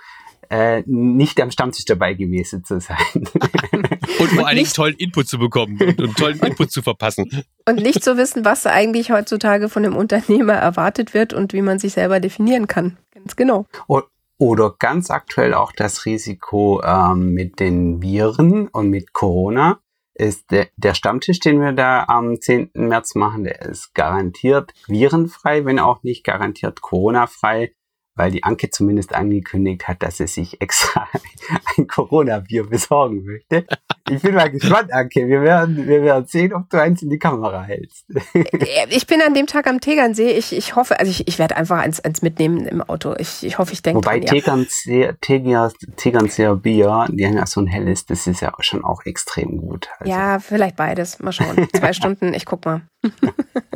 äh, 0.50 0.82
nicht 0.86 1.40
am 1.40 1.50
Stammtisch 1.50 1.84
dabei 1.84 2.14
gewesen 2.14 2.64
zu 2.64 2.80
sein. 2.80 2.96
und 3.14 4.28
vor 4.30 4.46
allen 4.46 4.56
Dingen 4.56 4.72
tollen 4.72 4.96
Input 4.96 5.28
zu 5.28 5.38
bekommen 5.38 5.78
und, 5.80 6.00
und 6.00 6.16
tollen 6.16 6.40
Input 6.40 6.72
zu 6.72 6.82
verpassen. 6.82 7.44
Und 7.68 7.76
nicht 7.76 8.02
zu 8.02 8.16
wissen, 8.16 8.44
was 8.44 8.66
eigentlich 8.66 9.12
heutzutage 9.12 9.68
von 9.68 9.84
dem 9.84 9.96
Unternehmer 9.96 10.54
erwartet 10.54 11.14
wird 11.14 11.32
und 11.32 11.52
wie 11.52 11.62
man 11.62 11.78
sich 11.78 11.92
selber 11.92 12.18
definieren 12.18 12.66
kann. 12.66 12.98
Ganz 13.14 13.36
genau. 13.36 13.66
Und, 13.86 14.04
oder 14.40 14.74
ganz 14.78 15.10
aktuell 15.10 15.52
auch 15.52 15.72
das 15.72 16.06
Risiko 16.06 16.82
ähm, 16.82 17.34
mit 17.34 17.60
den 17.60 18.02
Viren 18.02 18.68
und 18.68 18.88
mit 18.88 19.12
Corona 19.12 19.80
ist 20.14 20.50
der, 20.50 20.68
der 20.76 20.94
Stammtisch, 20.94 21.40
den 21.40 21.60
wir 21.60 21.72
da 21.72 22.04
am 22.08 22.40
10. 22.40 22.70
März 22.74 23.14
machen, 23.14 23.44
der 23.44 23.60
ist 23.60 23.94
garantiert 23.94 24.72
virenfrei, 24.88 25.64
wenn 25.66 25.78
auch 25.78 26.02
nicht 26.02 26.24
garantiert 26.24 26.80
Corona-frei 26.80 27.74
weil 28.20 28.30
die 28.30 28.44
Anke 28.44 28.68
zumindest 28.68 29.14
angekündigt 29.14 29.88
hat, 29.88 30.02
dass 30.02 30.18
sie 30.18 30.26
sich 30.26 30.60
extra 30.60 31.08
ein 31.76 31.86
Corona-Bier 31.86 32.66
besorgen 32.66 33.24
möchte. 33.24 33.66
Ich 34.10 34.22
bin 34.22 34.34
mal 34.34 34.50
gespannt, 34.50 34.92
Anke. 34.92 35.28
Wir 35.28 35.42
werden, 35.42 35.86
wir 35.86 36.02
werden 36.02 36.26
sehen, 36.26 36.52
ob 36.52 36.68
du 36.68 36.80
eins 36.80 37.02
in 37.02 37.10
die 37.10 37.18
Kamera 37.18 37.62
hältst. 37.62 38.06
Äh, 38.34 38.86
ich 38.90 39.06
bin 39.06 39.20
an 39.22 39.34
dem 39.34 39.46
Tag 39.46 39.66
am 39.66 39.80
Tegernsee. 39.80 40.30
Ich, 40.30 40.52
ich 40.52 40.76
hoffe, 40.76 40.98
also 40.98 41.10
ich, 41.10 41.28
ich 41.28 41.38
werde 41.38 41.56
einfach 41.56 41.78
eins, 41.78 42.00
eins 42.00 42.22
mitnehmen 42.22 42.66
im 42.66 42.82
Auto. 42.82 43.14
Ich, 43.18 43.44
ich 43.44 43.58
hoffe, 43.58 43.72
ich 43.72 43.82
denke 43.82 43.98
Wobei 43.98 44.20
dran, 44.20 44.36
Tegernseer, 44.36 45.20
Teger, 45.20 45.72
Tegernseer 45.96 46.56
Bier, 46.56 47.06
die 47.10 47.26
haben 47.26 47.36
ja 47.36 47.46
so 47.46 47.60
ein 47.60 47.66
helles, 47.66 48.06
das 48.06 48.26
ist 48.26 48.40
ja 48.40 48.52
schon 48.60 48.84
auch 48.84 49.04
extrem 49.04 49.58
gut. 49.58 49.88
Also. 49.98 50.10
Ja, 50.10 50.38
vielleicht 50.38 50.76
beides. 50.76 51.18
Mal 51.20 51.32
schauen. 51.32 51.68
Zwei 51.74 51.92
Stunden, 51.92 52.34
ich 52.34 52.46
guck 52.46 52.64
mal. 52.64 52.82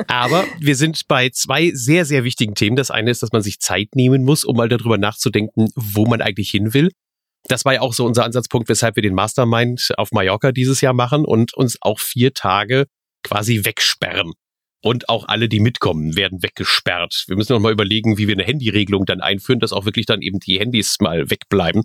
Aber 0.07 0.43
wir 0.59 0.75
sind 0.75 1.07
bei 1.07 1.29
zwei 1.29 1.71
sehr, 1.73 2.05
sehr 2.05 2.23
wichtigen 2.23 2.55
Themen. 2.55 2.75
Das 2.75 2.91
eine 2.91 3.11
ist, 3.11 3.23
dass 3.23 3.31
man 3.31 3.41
sich 3.41 3.59
Zeit 3.59 3.89
nehmen 3.95 4.23
muss, 4.23 4.43
um 4.43 4.55
mal 4.55 4.69
darüber 4.69 4.97
nachzudenken, 4.97 5.67
wo 5.75 6.05
man 6.05 6.21
eigentlich 6.21 6.51
hin 6.51 6.73
will. 6.73 6.91
Das 7.47 7.65
war 7.65 7.73
ja 7.75 7.81
auch 7.81 7.93
so 7.93 8.05
unser 8.05 8.25
Ansatzpunkt, 8.25 8.69
weshalb 8.69 8.95
wir 8.95 9.03
den 9.03 9.13
Mastermind 9.13 9.91
auf 9.97 10.11
Mallorca 10.11 10.51
dieses 10.51 10.81
Jahr 10.81 10.93
machen 10.93 11.25
und 11.25 11.53
uns 11.53 11.77
auch 11.81 11.99
vier 11.99 12.33
Tage 12.33 12.85
quasi 13.23 13.65
wegsperren. 13.65 14.33
und 14.81 15.09
auch 15.09 15.27
alle, 15.27 15.49
die 15.49 15.59
mitkommen, 15.59 16.15
werden 16.15 16.43
weggesperrt. 16.43 17.23
Wir 17.27 17.35
müssen 17.35 17.53
noch 17.53 17.59
mal 17.59 17.71
überlegen, 17.71 18.19
wie 18.19 18.27
wir 18.27 18.35
eine 18.35 18.43
Handyregelung 18.43 19.05
dann 19.07 19.19
einführen, 19.19 19.59
dass 19.59 19.73
auch 19.73 19.85
wirklich 19.85 20.05
dann 20.05 20.21
eben 20.21 20.39
die 20.39 20.59
Handys 20.59 20.97
mal 20.99 21.31
wegbleiben. 21.31 21.81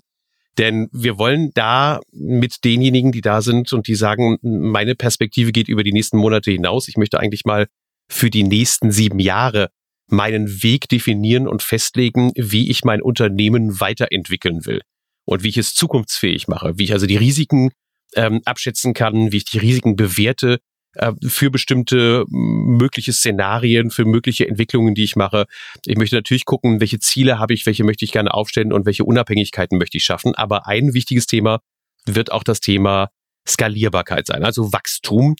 Denn 0.59 0.87
wir 0.91 1.17
wollen 1.17 1.49
da 1.55 1.99
mit 2.11 2.63
denjenigen, 2.63 3.11
die 3.11 3.21
da 3.21 3.41
sind 3.41 3.73
und 3.73 3.87
die 3.87 3.95
sagen, 3.95 4.37
meine 4.43 4.93
Perspektive 4.93 5.51
geht 5.51 5.67
über 5.67 5.83
die 5.83 5.93
nächsten 5.93 6.17
Monate 6.17 6.51
hinaus. 6.51 6.87
Ich 6.87 6.97
möchte 6.97 7.19
eigentlich 7.19 7.43
mal 7.43 7.65
für 8.07 8.29
die 8.29 8.43
nächsten 8.43 8.91
sieben 8.91 9.19
Jahre 9.19 9.69
meinen 10.07 10.61
Weg 10.61 10.87
definieren 10.87 11.47
und 11.47 11.63
festlegen, 11.63 12.31
wie 12.35 12.69
ich 12.69 12.83
mein 12.83 13.01
Unternehmen 13.01 13.79
weiterentwickeln 13.79 14.65
will 14.67 14.81
und 15.25 15.43
wie 15.43 15.49
ich 15.49 15.57
es 15.57 15.73
zukunftsfähig 15.73 16.47
mache, 16.47 16.73
wie 16.77 16.85
ich 16.85 16.93
also 16.93 17.05
die 17.05 17.17
Risiken 17.17 17.71
ähm, 18.15 18.41
abschätzen 18.45 18.93
kann, 18.93 19.31
wie 19.31 19.37
ich 19.37 19.45
die 19.45 19.59
Risiken 19.59 19.95
bewerte 19.95 20.59
äh, 20.95 21.13
für 21.25 21.49
bestimmte 21.49 22.25
mögliche 22.29 23.13
Szenarien, 23.13 23.91
für 23.91 24.05
mögliche 24.05 24.47
Entwicklungen, 24.47 24.93
die 24.93 25.03
ich 25.03 25.15
mache. 25.15 25.45
Ich 25.85 25.97
möchte 25.97 26.15
natürlich 26.15 26.45
gucken, 26.45 26.81
welche 26.81 26.99
Ziele 26.99 27.39
habe 27.39 27.53
ich, 27.53 27.65
welche 27.65 27.83
möchte 27.83 28.05
ich 28.05 28.11
gerne 28.11 28.33
aufstellen 28.33 28.73
und 28.73 28.85
welche 28.85 29.05
Unabhängigkeiten 29.05 29.77
möchte 29.77 29.97
ich 29.97 30.03
schaffen. 30.03 30.35
Aber 30.35 30.67
ein 30.67 30.93
wichtiges 30.93 31.27
Thema 31.27 31.59
wird 32.05 32.31
auch 32.31 32.43
das 32.43 32.59
Thema 32.59 33.09
Skalierbarkeit 33.47 34.27
sein, 34.27 34.43
also 34.43 34.73
Wachstum. 34.73 35.35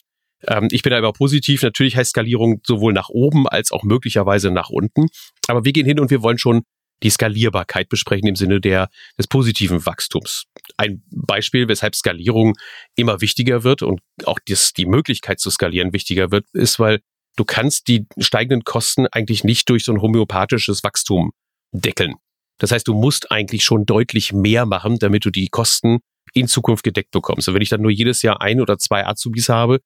Ähm, 0.48 0.70
ich 0.72 0.84
bin 0.84 0.92
da 0.92 1.00
immer 1.00 1.14
positiv. 1.14 1.62
Natürlich 1.64 1.98
heißt 1.98 2.12
Skalierung 2.12 2.62
sowohl 2.66 2.94
nach 2.94 3.10
oben 3.10 3.48
als 3.48 3.72
auch 3.72 3.84
möglicherweise 3.84 4.52
nach 4.52 4.70
unten. 4.70 5.08
Aber 5.48 5.66
wir 5.66 5.74
gehen 5.74 5.86
hin 5.86 6.00
und 6.00 6.12
wir 6.12 6.22
wollen 6.22 6.38
schon 6.38 6.64
die 7.04 7.10
Skalierbarkeit 7.10 7.90
besprechen 7.90 8.28
im 8.28 8.36
Sinne 8.36 8.62
der, 8.62 8.90
des 9.18 9.28
positiven 9.28 9.86
Wachstums. 9.86 10.46
Ein 10.78 11.04
Beispiel, 11.12 11.68
weshalb 11.68 11.96
Skalierung 11.96 12.56
immer 12.96 13.22
wichtiger 13.22 13.64
wird 13.64 13.82
und 13.82 14.02
auch 14.26 14.40
das, 14.46 14.74
die 14.74 14.86
Möglichkeit 14.86 15.40
zu 15.40 15.50
skalieren 15.50 15.94
wichtiger 15.94 16.32
wird, 16.32 16.46
ist, 16.54 16.80
weil 16.80 17.00
du 17.36 17.46
kannst 17.46 17.88
die 17.88 18.08
steigenden 18.18 18.64
Kosten 18.64 19.08
eigentlich 19.08 19.44
nicht 19.44 19.70
durch 19.70 19.86
so 19.86 19.94
ein 19.94 20.02
homöopathisches 20.02 20.84
Wachstum 20.84 21.32
deckeln. 21.72 22.16
Das 22.60 22.72
heißt, 22.72 22.88
du 22.88 22.94
musst 22.94 23.32
eigentlich 23.32 23.64
schon 23.64 23.86
deutlich 23.86 24.34
mehr 24.34 24.66
machen, 24.66 25.00
damit 25.00 25.26
du 25.26 25.32
die 25.32 25.48
Kosten 25.48 26.00
in 26.34 26.48
Zukunft 26.48 26.84
gedeckt 26.84 27.12
bekommst. 27.12 27.48
Und 27.48 27.56
wenn 27.56 27.62
ich 27.62 27.70
dann 27.70 27.82
nur 27.82 27.92
jedes 27.92 28.22
Jahr 28.22 28.42
ein 28.42 28.62
oder 28.62 28.78
zwei 28.78 29.06
Azubis 29.06 29.50
habe, 29.50 29.80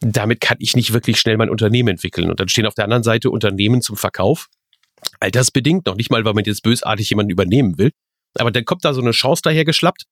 damit 0.00 0.40
kann 0.40 0.56
ich 0.58 0.74
nicht 0.74 0.92
wirklich 0.92 1.20
schnell 1.20 1.36
mein 1.36 1.48
Unternehmen 1.48 1.90
entwickeln. 1.90 2.28
Und 2.28 2.40
dann 2.40 2.48
stehen 2.48 2.66
auf 2.66 2.74
der 2.74 2.84
anderen 2.84 3.04
Seite 3.04 3.30
Unternehmen 3.30 3.82
zum 3.82 3.96
Verkauf. 3.96 4.48
Altersbedingt, 5.20 5.86
noch 5.86 5.96
nicht 5.96 6.10
mal, 6.10 6.24
weil 6.24 6.34
man 6.34 6.44
jetzt 6.44 6.62
bösartig 6.62 7.10
jemanden 7.10 7.30
übernehmen 7.30 7.78
will. 7.78 7.90
Aber 8.38 8.50
dann 8.50 8.64
kommt 8.64 8.84
da 8.84 8.94
so 8.94 9.00
eine 9.00 9.10
Chance 9.12 9.42
daher 9.44 9.64
geschlappt. 9.64 10.04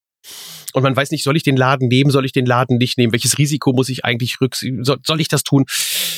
Und 0.73 0.83
man 0.83 0.95
weiß 0.95 1.11
nicht, 1.11 1.25
soll 1.25 1.37
ich 1.37 1.43
den 1.43 1.57
Laden 1.57 1.89
nehmen, 1.89 2.11
soll 2.11 2.27
ich 2.27 2.33
den 2.33 2.47
Laden 2.47 2.77
nicht 2.77 2.99
nehmen, 2.99 3.13
welches 3.13 3.39
Risiko 3.39 3.73
muss 3.73 3.89
ich 3.89 4.05
eigentlich 4.05 4.41
rücksichtigen, 4.41 4.85
soll, 4.85 4.99
soll 5.05 5.21
ich 5.21 5.29
das 5.29 5.43
tun, 5.43 5.65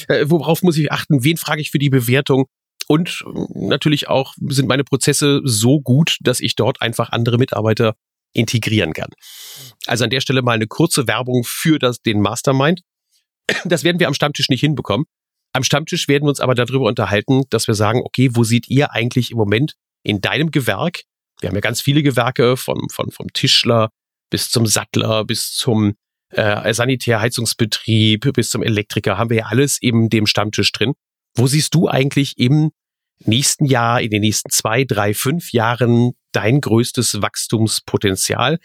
äh, 0.09 0.25
worauf 0.27 0.63
muss 0.63 0.77
ich 0.77 0.91
achten, 0.91 1.25
wen 1.25 1.37
frage 1.37 1.61
ich 1.61 1.71
für 1.71 1.79
die 1.79 1.89
Bewertung 1.89 2.47
und 2.89 3.25
natürlich 3.55 4.09
auch 4.09 4.35
sind 4.49 4.69
meine 4.69 4.85
Prozesse 4.85 5.41
so 5.45 5.81
gut, 5.81 6.19
dass 6.21 6.41
ich 6.41 6.57
dort 6.57 6.83
einfach 6.83 7.11
andere 7.11 7.39
Mitarbeiter 7.39 7.95
integrieren 8.35 8.93
kann. 8.93 9.11
Also 9.87 10.05
an 10.05 10.11
der 10.11 10.21
Stelle 10.21 10.43
mal 10.43 10.53
eine 10.53 10.67
kurze 10.67 11.07
Werbung 11.07 11.45
für 11.45 11.79
das, 11.79 12.03
den 12.03 12.21
Mastermind. 12.21 12.81
Das 13.65 13.85
werden 13.85 14.01
wir 14.01 14.09
am 14.09 14.15
Stammtisch 14.15 14.49
nicht 14.49 14.61
hinbekommen. 14.61 15.07
Am 15.53 15.65
Stammtisch 15.65 16.09
werden 16.09 16.25
wir 16.25 16.31
uns 16.31 16.41
aber 16.41 16.55
darüber 16.55 16.87
unterhalten, 16.87 17.43
dass 17.51 17.67
wir 17.67 17.75
sagen, 17.75 18.01
okay, 18.03 18.31
wo 18.33 18.45
seht 18.45 18.69
ihr 18.69 18.93
eigentlich 18.93 19.31
im 19.31 19.37
Moment 19.37 19.75
in 20.03 20.21
deinem 20.21 20.51
Gewerk? 20.51 21.03
Wir 21.41 21.49
haben 21.49 21.57
ja 21.57 21.61
ganz 21.61 21.81
viele 21.81 22.03
Gewerke, 22.03 22.57
von, 22.57 22.89
von, 22.91 23.11
vom 23.11 23.33
Tischler 23.33 23.91
bis 24.31 24.51
zum 24.51 24.67
Sattler, 24.67 25.25
bis 25.25 25.53
zum 25.53 25.95
äh, 26.31 26.73
Sanitärheizungsbetrieb, 26.73 28.33
bis 28.33 28.51
zum 28.51 28.63
Elektriker, 28.63 29.19
haben 29.19 29.29
wir 29.29 29.39
ja 29.39 29.47
alles 29.47 29.83
eben 29.83 30.09
dem 30.09 30.27
Stammtisch 30.27 30.73
drin. 30.73 30.95
Wo 31.37 31.47
siehst 31.47 31.75
du 31.75 31.89
eigentlich 31.89 32.39
im 32.39 32.71
nächsten 33.25 33.67
Jahr, 33.67 34.01
in 34.01 34.11
den 34.11 34.23
nächsten 34.23 34.51
zwei, 34.51 34.85
drei, 34.85 35.13
fünf 35.13 35.53
Jahren 35.53 36.13
dein 36.33 36.61
größtes 36.61 37.21
Wachstumspotenzial? 37.21 38.59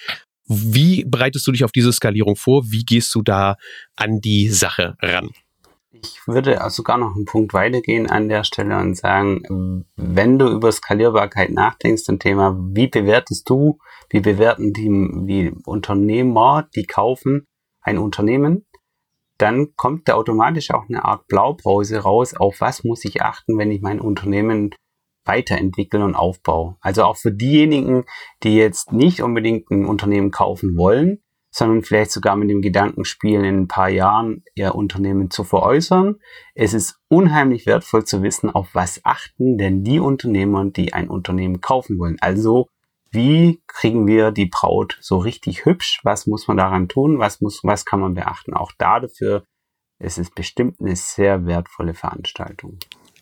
Wie 0.48 1.04
bereitest 1.06 1.46
du 1.46 1.52
dich 1.52 1.66
auf 1.66 1.74
diese 1.74 1.92
Skalierung 1.92 2.38
vor? 2.38 2.72
Wie 2.72 2.86
gehst 2.86 3.14
du 3.14 3.22
da 3.22 3.58
an 3.98 4.22
die 4.22 4.48
Sache 4.50 4.96
ran? 5.02 5.32
Ich 6.02 6.28
würde 6.28 6.60
sogar 6.70 6.98
noch 6.98 7.16
einen 7.16 7.26
Punkt 7.26 7.54
weitergehen 7.54 8.10
an 8.10 8.30
der 8.30 8.44
Stelle 8.44 8.78
und 8.78 8.96
sagen, 8.96 9.86
wenn 9.96 10.38
du 10.38 10.48
über 10.50 10.72
Skalierbarkeit 10.72 11.52
nachdenkst, 11.52 12.08
ein 12.10 12.20
Thema, 12.20 12.58
wie 12.58 12.88
bewertest 12.88 13.50
du, 13.50 13.80
wie 14.10 14.20
bewerten 14.20 14.74
die, 14.74 14.90
die 15.26 15.54
Unternehmer, 15.66 16.68
die 16.76 16.86
kaufen 16.86 17.48
ein 17.82 17.98
Unternehmen, 17.98 18.66
dann 19.38 19.76
kommt 19.76 20.08
da 20.08 20.16
automatisch 20.16 20.72
auch 20.72 20.90
eine 20.90 21.06
Art 21.06 21.28
Blaupause 21.28 22.00
raus, 22.00 22.34
auf 22.36 22.60
was 22.60 22.84
muss 22.84 23.06
ich 23.06 23.22
achten, 23.22 23.58
wenn 23.58 23.72
ich 23.72 23.82
mein 23.82 24.02
Unternehmen 24.02 24.72
weiterentwickeln 25.26 26.04
und 26.04 26.16
aufbaue. 26.16 26.78
Also 26.82 27.04
auch 27.04 27.18
für 27.18 27.32
diejenigen, 27.32 28.06
die 28.44 28.56
jetzt 28.56 28.92
nicht 28.92 29.22
unbedingt 29.22 29.70
ein 29.70 29.86
Unternehmen 29.86 30.32
kaufen 30.32 30.78
wollen, 30.78 31.22
sondern 31.58 31.82
vielleicht 31.82 32.12
sogar 32.12 32.36
mit 32.36 32.52
dem 32.52 32.62
Gedanken 32.62 33.04
spielen, 33.04 33.44
in 33.44 33.58
ein 33.62 33.68
paar 33.68 33.90
Jahren 33.90 34.44
ihr 34.54 34.76
Unternehmen 34.76 35.32
zu 35.32 35.44
veräußern. 35.44 36.18
Es 36.54 36.76
ist 36.76 37.00
unheimlich 37.08 37.66
wertvoll 37.66 38.06
zu 38.06 38.22
wissen, 38.22 38.52
auf 38.52 38.76
was 38.76 39.04
achten 39.04 39.58
denn 39.58 39.84
die 39.84 40.00
Unternehmer, 40.00 40.66
die 40.66 40.94
ein 40.94 41.10
Unternehmen 41.10 41.60
kaufen 41.60 41.98
wollen. 41.98 42.18
Also, 42.22 42.68
wie 43.10 43.60
kriegen 43.66 44.06
wir 44.06 44.30
die 44.30 44.46
Braut 44.46 45.00
so 45.02 45.18
richtig 45.18 45.66
hübsch? 45.66 46.02
Was 46.04 46.28
muss 46.28 46.48
man 46.48 46.58
daran 46.58 46.90
tun? 46.90 47.18
Was 47.18 47.42
muss, 47.42 47.62
was 47.64 47.86
kann 47.86 48.02
man 48.02 48.14
beachten? 48.14 48.54
Auch 48.54 48.72
da 48.78 49.00
dafür 49.00 49.44
ist 49.98 50.20
es 50.20 50.30
bestimmt 50.30 50.80
eine 50.80 50.96
sehr 50.96 51.48
wertvolle 51.48 51.96
Veranstaltung. 51.96 52.78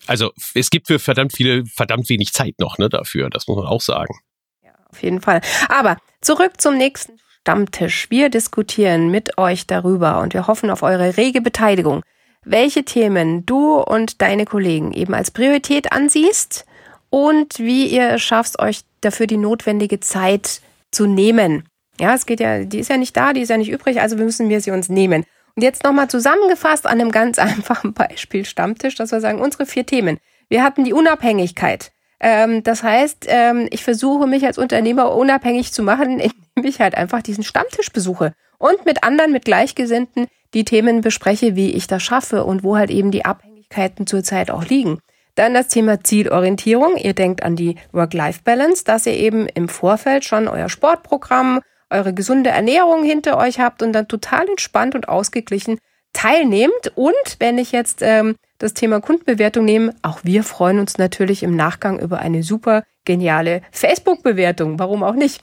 Also, 0.06 0.32
es 0.54 0.68
gibt 0.68 0.88
für 0.88 0.98
verdammt 0.98 1.32
viele, 1.34 1.64
verdammt 1.64 2.10
wenig 2.10 2.34
Zeit 2.34 2.56
noch, 2.58 2.76
ne, 2.76 2.90
dafür. 2.90 3.30
Das 3.30 3.46
muss 3.46 3.56
man 3.56 3.66
auch 3.66 3.80
sagen. 3.80 4.14
Ja, 4.62 4.72
auf 4.90 5.02
jeden 5.02 5.22
Fall. 5.22 5.40
Aber 5.70 5.96
zurück 6.20 6.60
zum 6.60 6.76
nächsten 6.76 7.18
Stammtisch. 7.46 8.10
Wir 8.10 8.28
diskutieren 8.28 9.08
mit 9.08 9.38
euch 9.38 9.68
darüber 9.68 10.18
und 10.18 10.34
wir 10.34 10.48
hoffen 10.48 10.68
auf 10.68 10.82
eure 10.82 11.16
rege 11.16 11.40
Beteiligung, 11.40 12.02
welche 12.44 12.84
Themen 12.84 13.46
du 13.46 13.76
und 13.78 14.20
deine 14.20 14.46
Kollegen 14.46 14.90
eben 14.90 15.14
als 15.14 15.30
Priorität 15.30 15.92
ansiehst 15.92 16.66
und 17.08 17.60
wie 17.60 17.86
ihr 17.86 18.14
es 18.14 18.22
schafft, 18.22 18.58
euch 18.58 18.80
dafür 19.00 19.28
die 19.28 19.36
notwendige 19.36 20.00
Zeit 20.00 20.60
zu 20.90 21.06
nehmen. 21.06 21.68
Ja, 22.00 22.14
es 22.14 22.26
geht 22.26 22.40
ja, 22.40 22.64
die 22.64 22.80
ist 22.80 22.90
ja 22.90 22.96
nicht 22.96 23.16
da, 23.16 23.32
die 23.32 23.42
ist 23.42 23.50
ja 23.50 23.58
nicht 23.58 23.70
übrig, 23.70 24.00
also 24.00 24.16
müssen 24.16 24.48
wir 24.48 24.60
sie 24.60 24.72
uns 24.72 24.88
nehmen. 24.88 25.22
Und 25.54 25.62
jetzt 25.62 25.84
nochmal 25.84 26.10
zusammengefasst 26.10 26.84
an 26.84 27.00
einem 27.00 27.12
ganz 27.12 27.38
einfachen 27.38 27.92
Beispiel 27.92 28.44
Stammtisch, 28.44 28.96
dass 28.96 29.12
wir 29.12 29.20
sagen, 29.20 29.40
unsere 29.40 29.66
vier 29.66 29.86
Themen. 29.86 30.18
Wir 30.48 30.64
hatten 30.64 30.82
die 30.82 30.92
Unabhängigkeit. 30.92 31.92
Ähm, 32.20 32.62
das 32.62 32.82
heißt, 32.82 33.26
ähm, 33.28 33.68
ich 33.70 33.84
versuche 33.84 34.26
mich 34.26 34.44
als 34.46 34.58
Unternehmer 34.58 35.14
unabhängig 35.14 35.72
zu 35.72 35.82
machen, 35.82 36.20
indem 36.20 36.68
ich 36.68 36.80
halt 36.80 36.96
einfach 36.96 37.22
diesen 37.22 37.44
Stammtisch 37.44 37.92
besuche 37.92 38.32
und 38.58 38.84
mit 38.86 39.04
anderen, 39.04 39.32
mit 39.32 39.44
Gleichgesinnten 39.44 40.26
die 40.54 40.64
Themen 40.64 41.00
bespreche, 41.02 41.56
wie 41.56 41.72
ich 41.72 41.86
das 41.86 42.02
schaffe 42.02 42.44
und 42.44 42.64
wo 42.64 42.76
halt 42.76 42.90
eben 42.90 43.10
die 43.10 43.24
Abhängigkeiten 43.24 44.06
zurzeit 44.06 44.50
auch 44.50 44.64
liegen. 44.64 45.00
Dann 45.34 45.52
das 45.52 45.68
Thema 45.68 46.02
Zielorientierung. 46.02 46.96
Ihr 46.96 47.12
denkt 47.12 47.42
an 47.42 47.56
die 47.56 47.76
Work-Life-Balance, 47.92 48.84
dass 48.84 49.04
ihr 49.04 49.12
eben 49.12 49.46
im 49.48 49.68
Vorfeld 49.68 50.24
schon 50.24 50.48
euer 50.48 50.70
Sportprogramm, 50.70 51.60
eure 51.90 52.14
gesunde 52.14 52.50
Ernährung 52.50 53.04
hinter 53.04 53.36
euch 53.36 53.60
habt 53.60 53.82
und 53.82 53.92
dann 53.92 54.08
total 54.08 54.48
entspannt 54.48 54.94
und 54.94 55.10
ausgeglichen 55.10 55.78
teilnehmt. 56.16 56.92
Und 56.94 57.36
wenn 57.38 57.58
ich 57.58 57.72
jetzt 57.72 58.00
ähm, 58.02 58.36
das 58.58 58.74
Thema 58.74 59.00
Kundenbewertung 59.00 59.64
nehmen. 59.64 59.92
Auch 60.02 60.20
wir 60.22 60.42
freuen 60.42 60.78
uns 60.78 60.98
natürlich 60.98 61.42
im 61.42 61.56
Nachgang 61.56 61.98
über 61.98 62.18
eine 62.18 62.42
super 62.42 62.84
geniale 63.04 63.62
Facebook-Bewertung. 63.70 64.78
Warum 64.78 65.02
auch 65.02 65.14
nicht? 65.14 65.42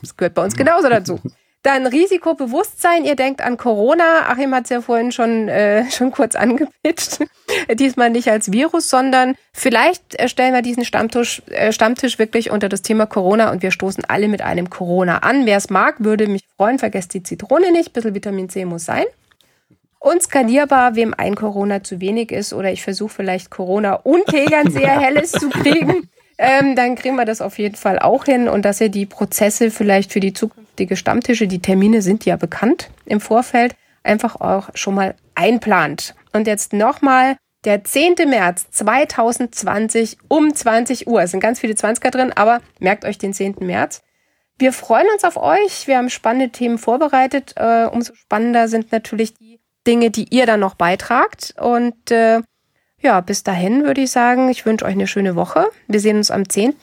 Das 0.00 0.16
gehört 0.16 0.34
bei 0.34 0.44
uns 0.44 0.56
genauso 0.56 0.88
dazu. 0.88 1.20
Dann 1.62 1.86
Risikobewusstsein. 1.86 3.04
Ihr 3.04 3.14
denkt 3.14 3.40
an 3.40 3.56
Corona. 3.56 4.28
Achim 4.28 4.52
hat 4.52 4.64
es 4.64 4.70
ja 4.70 4.80
vorhin 4.80 5.12
schon, 5.12 5.48
äh, 5.48 5.88
schon 5.92 6.10
kurz 6.10 6.34
angepitcht. 6.34 7.20
Diesmal 7.74 8.10
nicht 8.10 8.28
als 8.28 8.50
Virus, 8.50 8.90
sondern 8.90 9.36
vielleicht 9.52 10.28
stellen 10.28 10.54
wir 10.54 10.62
diesen 10.62 10.84
Stammtisch, 10.84 11.40
äh, 11.50 11.72
Stammtisch 11.72 12.18
wirklich 12.18 12.50
unter 12.50 12.68
das 12.68 12.82
Thema 12.82 13.06
Corona 13.06 13.52
und 13.52 13.62
wir 13.62 13.70
stoßen 13.70 14.04
alle 14.08 14.26
mit 14.26 14.42
einem 14.42 14.70
Corona 14.70 15.18
an. 15.18 15.46
Wer 15.46 15.58
es 15.58 15.70
mag, 15.70 15.96
würde 16.02 16.26
mich 16.26 16.42
freuen. 16.56 16.80
Vergesst 16.80 17.14
die 17.14 17.22
Zitrone 17.22 17.70
nicht. 17.70 17.90
Ein 17.90 17.92
bisschen 17.92 18.14
Vitamin 18.14 18.48
C 18.48 18.64
muss 18.64 18.84
sein 18.84 19.04
und 20.02 20.22
skalierbar, 20.22 20.96
wem 20.96 21.14
ein 21.16 21.36
Corona 21.36 21.82
zu 21.82 22.00
wenig 22.00 22.32
ist 22.32 22.52
oder 22.52 22.72
ich 22.72 22.82
versuche 22.82 23.14
vielleicht 23.14 23.50
Corona 23.50 23.94
und 23.94 24.24
sehr 24.70 25.00
helles 25.00 25.32
zu 25.32 25.48
kriegen, 25.48 26.08
ähm, 26.38 26.74
dann 26.74 26.96
kriegen 26.96 27.14
wir 27.16 27.24
das 27.24 27.40
auf 27.40 27.58
jeden 27.58 27.76
Fall 27.76 28.00
auch 28.00 28.24
hin 28.24 28.48
und 28.48 28.64
dass 28.64 28.80
ihr 28.80 28.88
die 28.88 29.06
Prozesse 29.06 29.70
vielleicht 29.70 30.12
für 30.12 30.20
die 30.20 30.32
zukünftige 30.32 30.96
Stammtische, 30.96 31.46
die 31.46 31.62
Termine 31.62 32.02
sind 32.02 32.24
ja 32.24 32.36
bekannt 32.36 32.90
im 33.06 33.20
Vorfeld, 33.20 33.76
einfach 34.02 34.40
auch 34.40 34.70
schon 34.74 34.96
mal 34.96 35.14
einplant. 35.36 36.16
Und 36.32 36.48
jetzt 36.48 36.72
nochmal 36.72 37.36
der 37.64 37.84
10. 37.84 38.14
März 38.26 38.66
2020 38.72 40.18
um 40.26 40.52
20 40.52 41.06
Uhr. 41.06 41.22
Es 41.22 41.30
sind 41.30 41.40
ganz 41.40 41.60
viele 41.60 41.74
20er 41.74 42.10
drin, 42.10 42.32
aber 42.34 42.60
merkt 42.80 43.04
euch 43.04 43.18
den 43.18 43.32
10. 43.32 43.56
März. 43.60 44.02
Wir 44.58 44.72
freuen 44.72 45.06
uns 45.14 45.22
auf 45.22 45.36
euch. 45.36 45.86
Wir 45.86 45.98
haben 45.98 46.10
spannende 46.10 46.50
Themen 46.50 46.78
vorbereitet. 46.78 47.54
Äh, 47.56 47.86
umso 47.86 48.14
spannender 48.14 48.66
sind 48.66 48.90
natürlich 48.90 49.34
die 49.34 49.51
Dinge, 49.86 50.10
die 50.10 50.26
ihr 50.30 50.46
dann 50.46 50.60
noch 50.60 50.74
beitragt. 50.74 51.54
Und 51.58 52.10
äh, 52.10 52.40
Ja, 53.00 53.20
bis 53.20 53.42
dahin 53.42 53.84
würde 53.84 54.02
ich 54.02 54.10
sagen, 54.10 54.48
ich 54.48 54.64
wünsche 54.64 54.84
euch 54.84 54.92
eine 54.92 55.06
schöne 55.06 55.34
Woche. 55.34 55.66
Wir 55.88 56.00
sehen 56.00 56.16
uns 56.16 56.30
am 56.30 56.48
10. 56.48 56.74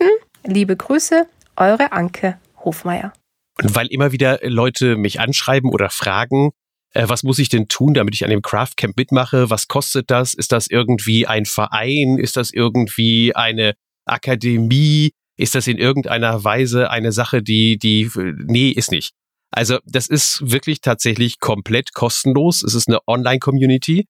Liebe 0.45 0.75
Grüße, 0.75 1.27
eure 1.55 1.91
Anke 1.91 2.37
Hofmeier. 2.63 3.13
Und 3.61 3.75
weil 3.75 3.87
immer 3.87 4.11
wieder 4.11 4.39
Leute 4.43 4.95
mich 4.95 5.19
anschreiben 5.19 5.71
oder 5.71 5.89
fragen, 5.89 6.51
äh, 6.93 7.07
was 7.07 7.23
muss 7.23 7.39
ich 7.39 7.49
denn 7.49 7.67
tun, 7.67 7.93
damit 7.93 8.15
ich 8.15 8.23
an 8.23 8.29
dem 8.29 8.41
Craft 8.41 8.71
Camp 8.77 8.97
mitmache? 8.97 9.49
Was 9.49 9.67
kostet 9.67 10.09
das? 10.09 10.33
Ist 10.33 10.51
das 10.51 10.67
irgendwie 10.67 11.27
ein 11.27 11.45
Verein? 11.45 12.17
Ist 12.17 12.37
das 12.37 12.51
irgendwie 12.51 13.35
eine 13.35 13.73
Akademie? 14.05 15.11
Ist 15.37 15.55
das 15.55 15.67
in 15.67 15.77
irgendeiner 15.77 16.43
Weise 16.43 16.89
eine 16.89 17.11
Sache, 17.11 17.41
die, 17.41 17.77
die, 17.77 18.09
nee, 18.15 18.69
ist 18.69 18.91
nicht. 18.91 19.13
Also 19.51 19.79
das 19.85 20.07
ist 20.07 20.41
wirklich 20.43 20.81
tatsächlich 20.81 21.39
komplett 21.39 21.93
kostenlos. 21.93 22.61
Es 22.63 22.75
ist 22.75 22.87
eine 22.87 22.99
Online-Community 23.07 24.07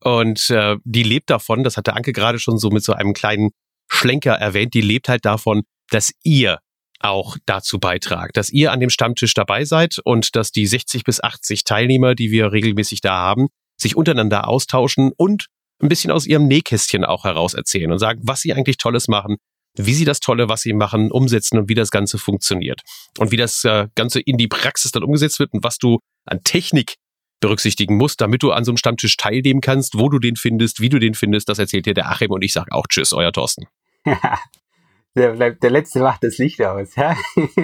und 0.00 0.50
äh, 0.50 0.76
die 0.84 1.02
lebt 1.02 1.30
davon, 1.30 1.64
das 1.64 1.76
hat 1.76 1.86
der 1.86 1.96
Anke 1.96 2.12
gerade 2.12 2.38
schon 2.38 2.58
so 2.58 2.70
mit 2.70 2.84
so 2.84 2.92
einem 2.92 3.12
kleinen 3.12 3.50
Schlenker 3.90 4.34
erwähnt, 4.34 4.74
die 4.74 4.80
lebt 4.80 5.08
halt 5.08 5.24
davon, 5.24 5.62
dass 5.90 6.12
ihr 6.22 6.58
auch 7.00 7.36
dazu 7.46 7.78
beitragt, 7.78 8.36
dass 8.36 8.50
ihr 8.50 8.72
an 8.72 8.80
dem 8.80 8.90
Stammtisch 8.90 9.34
dabei 9.34 9.64
seid 9.64 9.98
und 10.04 10.36
dass 10.36 10.50
die 10.50 10.66
60 10.66 11.04
bis 11.04 11.22
80 11.22 11.64
Teilnehmer, 11.64 12.14
die 12.14 12.30
wir 12.30 12.52
regelmäßig 12.52 13.00
da 13.00 13.14
haben, 13.14 13.48
sich 13.80 13.96
untereinander 13.96 14.48
austauschen 14.48 15.12
und 15.16 15.46
ein 15.80 15.88
bisschen 15.88 16.10
aus 16.10 16.26
ihrem 16.26 16.48
Nähkästchen 16.48 17.04
auch 17.04 17.24
heraus 17.24 17.54
erzählen 17.54 17.92
und 17.92 17.98
sagen, 17.98 18.20
was 18.24 18.40
sie 18.40 18.52
eigentlich 18.52 18.78
Tolles 18.78 19.06
machen, 19.06 19.36
wie 19.74 19.94
sie 19.94 20.04
das 20.04 20.20
Tolle, 20.20 20.48
was 20.48 20.62
sie 20.62 20.72
machen, 20.72 21.10
umsetzen 21.10 21.58
und 21.58 21.68
wie 21.68 21.74
das 21.74 21.90
Ganze 21.90 22.18
funktioniert. 22.18 22.82
Und 23.18 23.30
wie 23.30 23.36
das 23.36 23.64
äh, 23.64 23.88
Ganze 23.94 24.20
in 24.20 24.36
die 24.36 24.48
Praxis 24.48 24.92
dann 24.92 25.04
umgesetzt 25.04 25.38
wird 25.38 25.52
und 25.52 25.62
was 25.62 25.78
du 25.78 25.98
an 26.24 26.40
Technik 26.44 26.96
berücksichtigen 27.40 27.96
musst, 27.96 28.20
damit 28.20 28.42
du 28.42 28.50
an 28.50 28.64
so 28.64 28.72
einem 28.72 28.78
Stammtisch 28.78 29.16
teilnehmen 29.16 29.60
kannst, 29.60 29.98
wo 29.98 30.08
du 30.08 30.18
den 30.18 30.36
findest, 30.36 30.80
wie 30.80 30.88
du 30.88 30.98
den 30.98 31.14
findest, 31.14 31.48
das 31.48 31.58
erzählt 31.58 31.86
dir 31.86 31.94
der 31.94 32.10
Achim 32.10 32.30
und 32.30 32.42
ich 32.42 32.52
sage 32.52 32.72
auch 32.72 32.86
Tschüss, 32.88 33.12
euer 33.12 33.32
Thorsten. 33.32 33.66
der, 35.14 35.52
der 35.52 35.70
letzte 35.70 36.00
macht 36.00 36.24
das 36.24 36.38
Licht 36.38 36.60
aus. 36.62 36.94
Ja? 36.96 37.16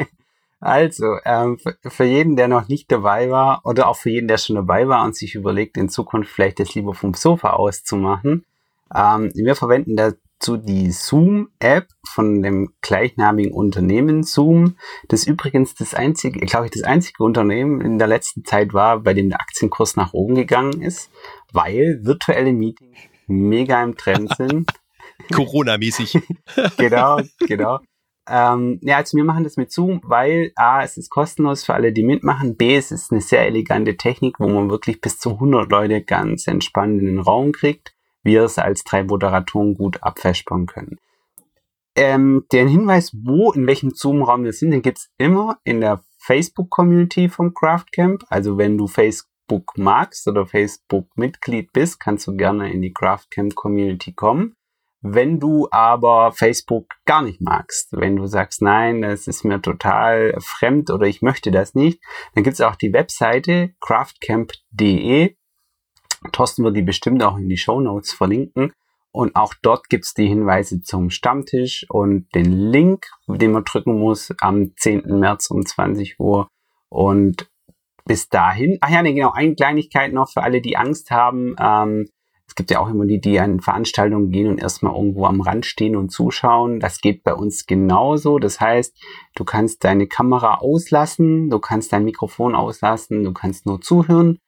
Also, 0.60 1.18
ähm, 1.26 1.58
für 1.86 2.04
jeden, 2.04 2.36
der 2.36 2.48
noch 2.48 2.68
nicht 2.68 2.90
dabei 2.90 3.28
war 3.28 3.60
oder 3.64 3.86
auch 3.86 3.96
für 3.96 4.08
jeden, 4.08 4.28
der 4.28 4.38
schon 4.38 4.56
dabei 4.56 4.88
war 4.88 5.04
und 5.04 5.14
sich 5.14 5.34
überlegt, 5.34 5.76
in 5.76 5.90
Zukunft 5.90 6.30
vielleicht 6.30 6.58
das 6.58 6.74
lieber 6.74 6.94
vom 6.94 7.12
Sofa 7.12 7.50
aus 7.50 7.84
zu 7.84 7.96
machen, 7.96 8.46
ähm, 8.94 9.30
wir 9.34 9.56
verwenden 9.56 9.94
dazu 10.44 10.58
die 10.58 10.90
Zoom-App 10.90 11.88
von 12.06 12.42
dem 12.42 12.74
gleichnamigen 12.82 13.52
Unternehmen 13.52 14.24
Zoom, 14.24 14.76
das 15.08 15.26
übrigens 15.26 15.74
das 15.74 15.94
einzige, 15.94 16.40
glaube 16.40 16.66
ich, 16.66 16.72
das 16.72 16.82
einzige 16.82 17.24
Unternehmen 17.24 17.80
in 17.80 17.98
der 17.98 18.08
letzten 18.08 18.44
Zeit 18.44 18.74
war, 18.74 19.00
bei 19.00 19.14
dem 19.14 19.30
der 19.30 19.40
Aktienkurs 19.40 19.96
nach 19.96 20.12
oben 20.12 20.34
gegangen 20.34 20.82
ist, 20.82 21.10
weil 21.52 22.00
virtuelle 22.02 22.52
Meetings 22.52 22.98
mega 23.26 23.82
im 23.82 23.96
Trend 23.96 24.36
sind. 24.36 24.70
Corona-mäßig. 25.32 26.18
genau, 26.76 27.20
genau. 27.46 27.78
Ähm, 28.28 28.80
ja, 28.82 28.98
also 28.98 29.16
wir 29.16 29.24
machen 29.24 29.44
das 29.44 29.56
mit 29.56 29.72
Zoom, 29.72 30.00
weil 30.04 30.52
A, 30.56 30.82
es 30.82 30.98
ist 30.98 31.08
kostenlos 31.08 31.64
für 31.64 31.72
alle, 31.72 31.92
die 31.92 32.02
mitmachen. 32.02 32.56
B, 32.56 32.76
es 32.76 32.90
ist 32.90 33.12
eine 33.12 33.22
sehr 33.22 33.46
elegante 33.46 33.96
Technik, 33.96 34.40
wo 34.40 34.48
man 34.48 34.68
wirklich 34.68 35.00
bis 35.00 35.18
zu 35.18 35.30
100 35.30 35.70
Leute 35.70 36.02
ganz 36.02 36.46
entspannt 36.46 37.00
in 37.00 37.06
den 37.06 37.18
Raum 37.20 37.52
kriegt. 37.52 37.94
Wir 38.24 38.42
es 38.42 38.58
als 38.58 38.82
drei 38.82 39.04
Moderatoren 39.04 39.74
gut 39.74 40.02
abfespern 40.02 40.66
können. 40.66 40.98
Ähm, 41.96 42.44
den 42.52 42.66
Hinweis, 42.66 43.12
wo, 43.22 43.52
in 43.52 43.66
welchem 43.66 43.90
Zoom-Raum 43.90 44.42
wir 44.44 44.52
sind, 44.52 44.72
den 44.72 44.82
gibt's 44.82 45.10
immer 45.16 45.58
in 45.62 45.80
der 45.80 46.02
Facebook-Community 46.18 47.28
vom 47.28 47.54
Craftcamp. 47.54 48.24
Also 48.28 48.58
wenn 48.58 48.76
du 48.76 48.88
Facebook 48.88 49.76
magst 49.76 50.26
oder 50.26 50.46
Facebook-Mitglied 50.46 51.72
bist, 51.72 52.00
kannst 52.00 52.26
du 52.26 52.36
gerne 52.36 52.72
in 52.72 52.82
die 52.82 52.92
Craftcamp-Community 52.92 54.12
kommen. 54.14 54.56
Wenn 55.06 55.38
du 55.38 55.68
aber 55.70 56.32
Facebook 56.32 56.86
gar 57.04 57.20
nicht 57.20 57.42
magst, 57.42 57.92
wenn 57.92 58.16
du 58.16 58.26
sagst, 58.26 58.62
nein, 58.62 59.02
das 59.02 59.26
ist 59.28 59.44
mir 59.44 59.60
total 59.60 60.34
fremd 60.40 60.88
oder 60.88 61.06
ich 61.06 61.20
möchte 61.20 61.50
das 61.50 61.74
nicht, 61.74 62.00
dann 62.34 62.42
gibt 62.42 62.54
es 62.54 62.62
auch 62.62 62.74
die 62.74 62.94
Webseite 62.94 63.74
craftcamp.de. 63.80 65.36
Thorsten 66.32 66.64
wird 66.64 66.76
die 66.76 66.82
bestimmt 66.82 67.22
auch 67.22 67.36
in 67.36 67.48
die 67.48 67.56
Show 67.56 67.80
Notes 67.80 68.12
verlinken. 68.12 68.72
Und 69.12 69.36
auch 69.36 69.54
dort 69.62 69.88
gibt 69.88 70.06
es 70.06 70.14
die 70.14 70.26
Hinweise 70.26 70.82
zum 70.82 71.08
Stammtisch 71.08 71.86
und 71.88 72.26
den 72.34 72.50
Link, 72.50 73.06
den 73.28 73.52
man 73.52 73.62
drücken 73.62 73.98
muss 73.98 74.32
am 74.40 74.72
10. 74.76 75.20
März 75.20 75.50
um 75.50 75.64
20 75.64 76.18
Uhr. 76.18 76.48
Und 76.88 77.48
bis 78.04 78.28
dahin, 78.28 78.78
ach 78.80 78.90
ja, 78.90 79.02
nee, 79.02 79.14
genau, 79.14 79.30
eine 79.30 79.54
Kleinigkeit 79.54 80.12
noch 80.12 80.30
für 80.30 80.42
alle, 80.42 80.60
die 80.60 80.76
Angst 80.76 81.12
haben. 81.12 81.54
Ähm, 81.60 82.06
es 82.46 82.54
gibt 82.54 82.70
ja 82.70 82.80
auch 82.80 82.88
immer 82.88 83.06
die, 83.06 83.20
die 83.20 83.40
an 83.40 83.60
Veranstaltungen 83.60 84.30
gehen 84.30 84.48
und 84.48 84.58
erstmal 84.58 84.94
irgendwo 84.94 85.26
am 85.26 85.40
Rand 85.40 85.64
stehen 85.64 85.96
und 85.96 86.10
zuschauen. 86.10 86.78
Das 86.78 87.00
geht 87.00 87.24
bei 87.24 87.34
uns 87.34 87.66
genauso. 87.66 88.38
Das 88.38 88.60
heißt, 88.60 88.96
du 89.34 89.44
kannst 89.44 89.84
deine 89.84 90.06
Kamera 90.06 90.56
auslassen, 90.56 91.50
du 91.50 91.58
kannst 91.58 91.92
dein 91.92 92.04
Mikrofon 92.04 92.54
auslassen, 92.54 93.24
du 93.24 93.32
kannst 93.32 93.64
nur 93.64 93.80
zuhören. 93.80 94.38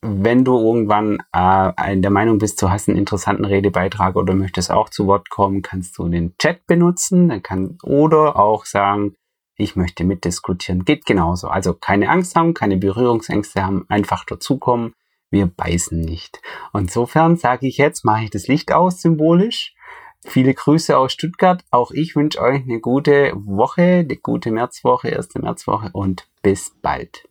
Wenn 0.00 0.44
du 0.44 0.58
irgendwann 0.58 1.18
äh, 1.34 1.92
in 1.92 2.02
der 2.02 2.10
Meinung 2.10 2.38
bist, 2.38 2.60
du 2.60 2.70
hast 2.70 2.88
einen 2.88 2.98
interessanten 2.98 3.44
Redebeitrag 3.44 4.16
oder 4.16 4.34
möchtest 4.34 4.70
auch 4.70 4.88
zu 4.88 5.06
Wort 5.06 5.30
kommen, 5.30 5.62
kannst 5.62 5.98
du 5.98 6.08
den 6.08 6.36
Chat 6.38 6.66
benutzen. 6.66 7.28
Dann 7.28 7.42
kann, 7.42 7.78
oder 7.82 8.36
auch 8.36 8.64
sagen, 8.64 9.16
ich 9.56 9.76
möchte 9.76 10.04
mitdiskutieren. 10.04 10.84
Geht 10.84 11.06
genauso. 11.06 11.48
Also 11.48 11.74
keine 11.74 12.08
Angst 12.08 12.34
haben, 12.34 12.54
keine 12.54 12.76
Berührungsängste 12.76 13.64
haben, 13.64 13.84
einfach 13.88 14.24
dazukommen 14.24 14.94
wir 15.34 15.46
beißen 15.46 16.00
nicht. 16.00 16.40
Insofern 16.72 17.36
sage 17.36 17.66
ich 17.66 17.76
jetzt, 17.76 18.04
mache 18.04 18.24
ich 18.24 18.30
das 18.30 18.48
Licht 18.48 18.72
aus, 18.72 19.02
symbolisch. 19.02 19.74
Viele 20.24 20.54
Grüße 20.54 20.96
aus 20.96 21.12
Stuttgart. 21.12 21.62
Auch 21.70 21.90
ich 21.90 22.16
wünsche 22.16 22.40
euch 22.40 22.62
eine 22.62 22.80
gute 22.80 23.32
Woche, 23.34 23.82
eine 23.82 24.16
gute 24.16 24.50
Märzwoche, 24.50 25.08
erste 25.08 25.40
Märzwoche 25.40 25.90
und 25.92 26.26
bis 26.42 26.72
bald. 26.80 27.28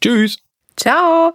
Tschüss. 0.00 0.42
Ciao. 0.76 1.34